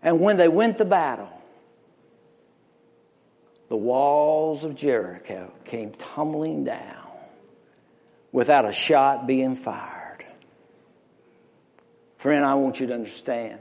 And 0.02 0.20
when 0.20 0.38
they 0.38 0.48
went 0.48 0.78
to 0.80 0.86
battle, 0.86 1.30
the 3.70 3.78
walls 3.78 4.66
of 4.66 4.76
Jericho 4.76 5.52
came 5.66 5.94
tumbling 5.94 6.64
down 6.64 7.08
without 8.32 8.66
a 8.66 8.74
shot 8.74 9.28
being 9.28 9.56
fired. 9.56 10.26
Friend, 12.18 12.44
I 12.44 12.56
want 12.56 12.80
you 12.80 12.88
to 12.88 12.94
understand 12.94 13.60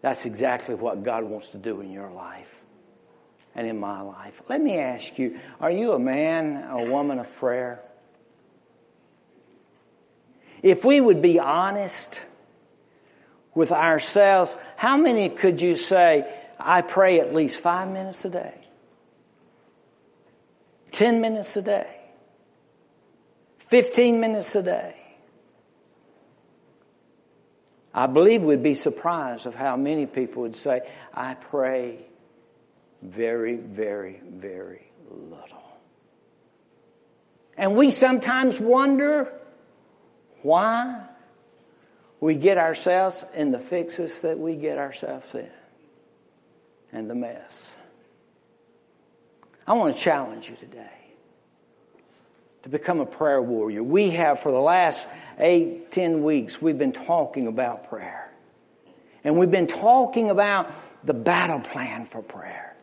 that's 0.00 0.24
exactly 0.24 0.74
what 0.74 1.02
God 1.02 1.24
wants 1.24 1.50
to 1.50 1.58
do 1.58 1.80
in 1.80 1.90
your 1.90 2.10
life 2.10 2.50
and 3.54 3.66
in 3.66 3.78
my 3.78 4.00
life. 4.00 4.40
Let 4.48 4.60
me 4.60 4.78
ask 4.78 5.18
you, 5.18 5.38
are 5.60 5.70
you 5.70 5.92
a 5.92 5.98
man, 5.98 6.64
a 6.70 6.90
woman 6.90 7.18
of 7.18 7.32
prayer? 7.36 7.82
If 10.62 10.84
we 10.84 11.00
would 11.00 11.22
be 11.22 11.38
honest, 11.38 12.20
with 13.58 13.72
ourselves, 13.72 14.56
how 14.76 14.96
many 14.96 15.28
could 15.28 15.60
you 15.60 15.74
say, 15.74 16.32
I 16.60 16.80
pray 16.80 17.18
at 17.18 17.34
least 17.34 17.58
five 17.58 17.88
minutes 17.88 18.24
a 18.24 18.30
day? 18.30 18.54
Ten 20.92 21.20
minutes 21.20 21.56
a 21.56 21.62
day? 21.62 21.96
Fifteen 23.58 24.20
minutes 24.20 24.54
a 24.54 24.62
day? 24.62 24.94
I 27.92 28.06
believe 28.06 28.42
we'd 28.42 28.62
be 28.62 28.74
surprised 28.74 29.44
of 29.46 29.56
how 29.56 29.76
many 29.76 30.06
people 30.06 30.42
would 30.42 30.54
say, 30.54 30.82
I 31.12 31.34
pray 31.34 32.06
very, 33.02 33.56
very, 33.56 34.20
very 34.24 34.92
little. 35.10 35.64
And 37.56 37.74
we 37.74 37.90
sometimes 37.90 38.60
wonder 38.60 39.32
why 40.42 41.04
we 42.20 42.34
get 42.34 42.58
ourselves 42.58 43.24
in 43.34 43.52
the 43.52 43.58
fixes 43.58 44.20
that 44.20 44.38
we 44.38 44.56
get 44.56 44.78
ourselves 44.78 45.34
in 45.34 45.50
and 46.92 47.08
the 47.08 47.14
mess. 47.14 47.72
I 49.66 49.74
want 49.74 49.94
to 49.94 50.00
challenge 50.00 50.48
you 50.48 50.56
today 50.56 50.88
to 52.62 52.68
become 52.68 53.00
a 53.00 53.06
prayer 53.06 53.40
warrior. 53.40 53.82
We 53.82 54.10
have 54.10 54.40
for 54.40 54.50
the 54.50 54.58
last 54.58 55.06
eight, 55.38 55.92
ten 55.92 56.22
weeks, 56.22 56.60
we've 56.60 56.78
been 56.78 56.92
talking 56.92 57.46
about 57.46 57.88
prayer. 57.88 58.32
And 59.24 59.36
we've 59.36 59.50
been 59.50 59.66
talking 59.66 60.30
about 60.30 60.72
the 61.04 61.14
battle 61.14 61.60
plan 61.60 62.06
for 62.06 62.22
prayer. 62.22 62.74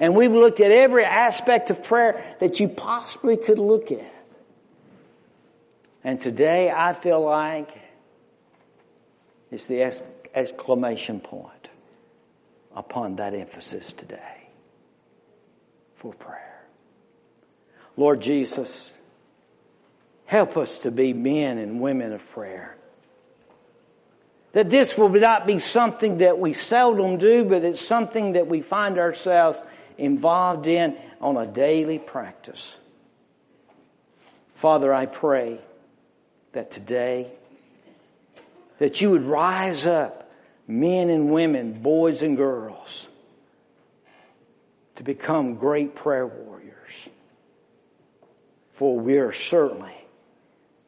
And 0.00 0.16
we've 0.16 0.32
looked 0.32 0.60
at 0.60 0.72
every 0.72 1.04
aspect 1.04 1.70
of 1.70 1.84
prayer 1.84 2.36
that 2.40 2.58
you 2.58 2.68
possibly 2.68 3.36
could 3.36 3.58
look 3.58 3.92
at. 3.92 4.21
And 6.04 6.20
today 6.20 6.70
I 6.70 6.92
feel 6.94 7.20
like 7.20 7.70
it's 9.50 9.66
the 9.66 9.92
exclamation 10.34 11.20
point 11.20 11.68
upon 12.74 13.16
that 13.16 13.34
emphasis 13.34 13.92
today 13.92 14.48
for 15.96 16.12
prayer. 16.14 16.64
Lord 17.96 18.20
Jesus, 18.20 18.92
help 20.24 20.56
us 20.56 20.78
to 20.78 20.90
be 20.90 21.12
men 21.12 21.58
and 21.58 21.80
women 21.80 22.12
of 22.12 22.28
prayer. 22.30 22.76
That 24.52 24.68
this 24.70 24.98
will 24.98 25.08
not 25.10 25.46
be 25.46 25.58
something 25.58 26.18
that 26.18 26.38
we 26.38 26.52
seldom 26.52 27.18
do, 27.18 27.44
but 27.44 27.64
it's 27.64 27.80
something 27.80 28.32
that 28.32 28.48
we 28.48 28.60
find 28.60 28.98
ourselves 28.98 29.62
involved 29.96 30.66
in 30.66 30.96
on 31.20 31.36
a 31.36 31.46
daily 31.46 31.98
practice. 31.98 32.78
Father, 34.54 34.92
I 34.92 35.06
pray 35.06 35.58
that 36.52 36.70
today 36.70 37.30
that 38.78 39.00
you 39.00 39.10
would 39.10 39.22
rise 39.22 39.86
up 39.86 40.30
men 40.66 41.08
and 41.08 41.30
women, 41.30 41.72
boys 41.72 42.22
and 42.22 42.36
girls 42.36 43.08
to 44.96 45.02
become 45.02 45.54
great 45.54 45.94
prayer 45.94 46.26
warriors. 46.26 47.08
For 48.72 48.98
we 48.98 49.18
are 49.18 49.32
certainly 49.32 49.94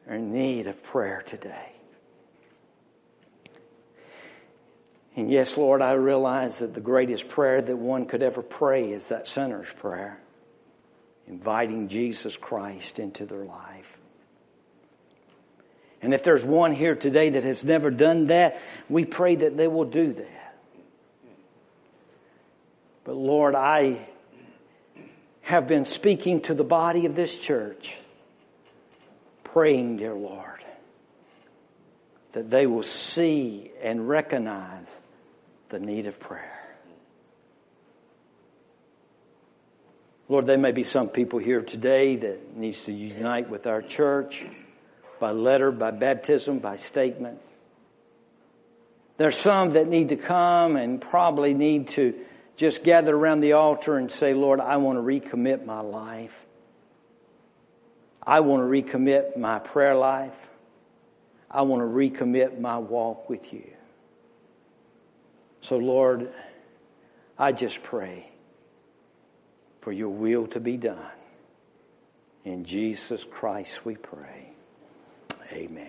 in 0.07 0.31
need 0.31 0.67
of 0.67 0.81
prayer 0.83 1.23
today. 1.25 1.71
And 5.15 5.31
yes, 5.31 5.55
Lord, 5.55 5.81
I 5.81 5.93
realize 5.93 6.59
that 6.59 6.73
the 6.73 6.81
greatest 6.81 7.29
prayer 7.29 7.61
that 7.61 7.77
one 7.77 8.05
could 8.05 8.21
ever 8.21 8.41
pray 8.41 8.91
is 8.91 9.07
that 9.07 9.27
sinner's 9.27 9.71
prayer, 9.71 10.19
inviting 11.27 11.87
Jesus 11.87 12.35
Christ 12.35 12.99
into 12.99 13.25
their 13.25 13.45
life. 13.45 13.97
And 16.05 16.13
if 16.13 16.21
there's 16.21 16.43
one 16.43 16.71
here 16.71 16.95
today 16.95 17.31
that 17.31 17.43
has 17.43 17.65
never 17.65 17.89
done 17.89 18.27
that, 18.27 18.59
we 18.87 19.05
pray 19.05 19.33
that 19.35 19.57
they 19.57 19.67
will 19.67 19.85
do 19.85 20.13
that. 20.13 20.57
But 23.03 23.15
Lord, 23.15 23.55
I 23.55 24.07
have 25.41 25.67
been 25.67 25.85
speaking 25.85 26.41
to 26.41 26.53
the 26.53 26.63
body 26.63 27.07
of 27.07 27.15
this 27.15 27.35
church, 27.35 27.97
praying, 29.43 29.97
dear 29.97 30.13
Lord, 30.13 30.63
that 32.33 32.51
they 32.51 32.67
will 32.67 32.83
see 32.83 33.71
and 33.81 34.07
recognize 34.07 35.01
the 35.69 35.79
need 35.79 36.05
of 36.05 36.19
prayer. 36.19 36.51
Lord, 40.29 40.45
there 40.45 40.59
may 40.59 40.71
be 40.71 40.83
some 40.83 41.09
people 41.09 41.39
here 41.39 41.61
today 41.63 42.15
that 42.17 42.55
needs 42.55 42.83
to 42.83 42.93
unite 42.93 43.49
with 43.49 43.65
our 43.65 43.81
church 43.81 44.45
by 45.19 45.31
letter, 45.31 45.71
by 45.71 45.91
baptism, 45.91 46.59
by 46.59 46.75
statement. 46.75 47.39
There's 49.17 49.37
some 49.37 49.73
that 49.73 49.87
need 49.87 50.09
to 50.09 50.17
come 50.17 50.75
and 50.75 50.99
probably 50.99 51.53
need 51.53 51.89
to 51.89 52.19
just 52.57 52.83
gather 52.83 53.15
around 53.15 53.41
the 53.41 53.53
altar 53.53 53.97
and 53.97 54.11
say, 54.11 54.33
Lord, 54.33 54.59
I 54.59 54.77
want 54.77 54.97
to 54.97 55.01
recommit 55.01 55.65
my 55.65 55.81
life. 55.81 56.45
I 58.21 58.39
want 58.41 58.61
to 58.61 58.67
recommit 58.67 59.37
my 59.37 59.59
prayer 59.59 59.95
life. 59.95 60.47
I 61.49 61.61
want 61.61 61.81
to 61.81 61.87
recommit 61.87 62.59
my 62.59 62.77
walk 62.77 63.29
with 63.29 63.53
you. 63.53 63.71
So, 65.61 65.77
Lord, 65.77 66.31
I 67.37 67.51
just 67.51 67.81
pray 67.83 68.29
for 69.81 69.91
your 69.91 70.09
will 70.09 70.47
to 70.47 70.59
be 70.59 70.77
done. 70.77 70.99
In 72.43 72.65
Jesus 72.65 73.23
Christ 73.23 73.85
we 73.85 73.95
pray. 73.95 74.44
Amen. 75.55 75.87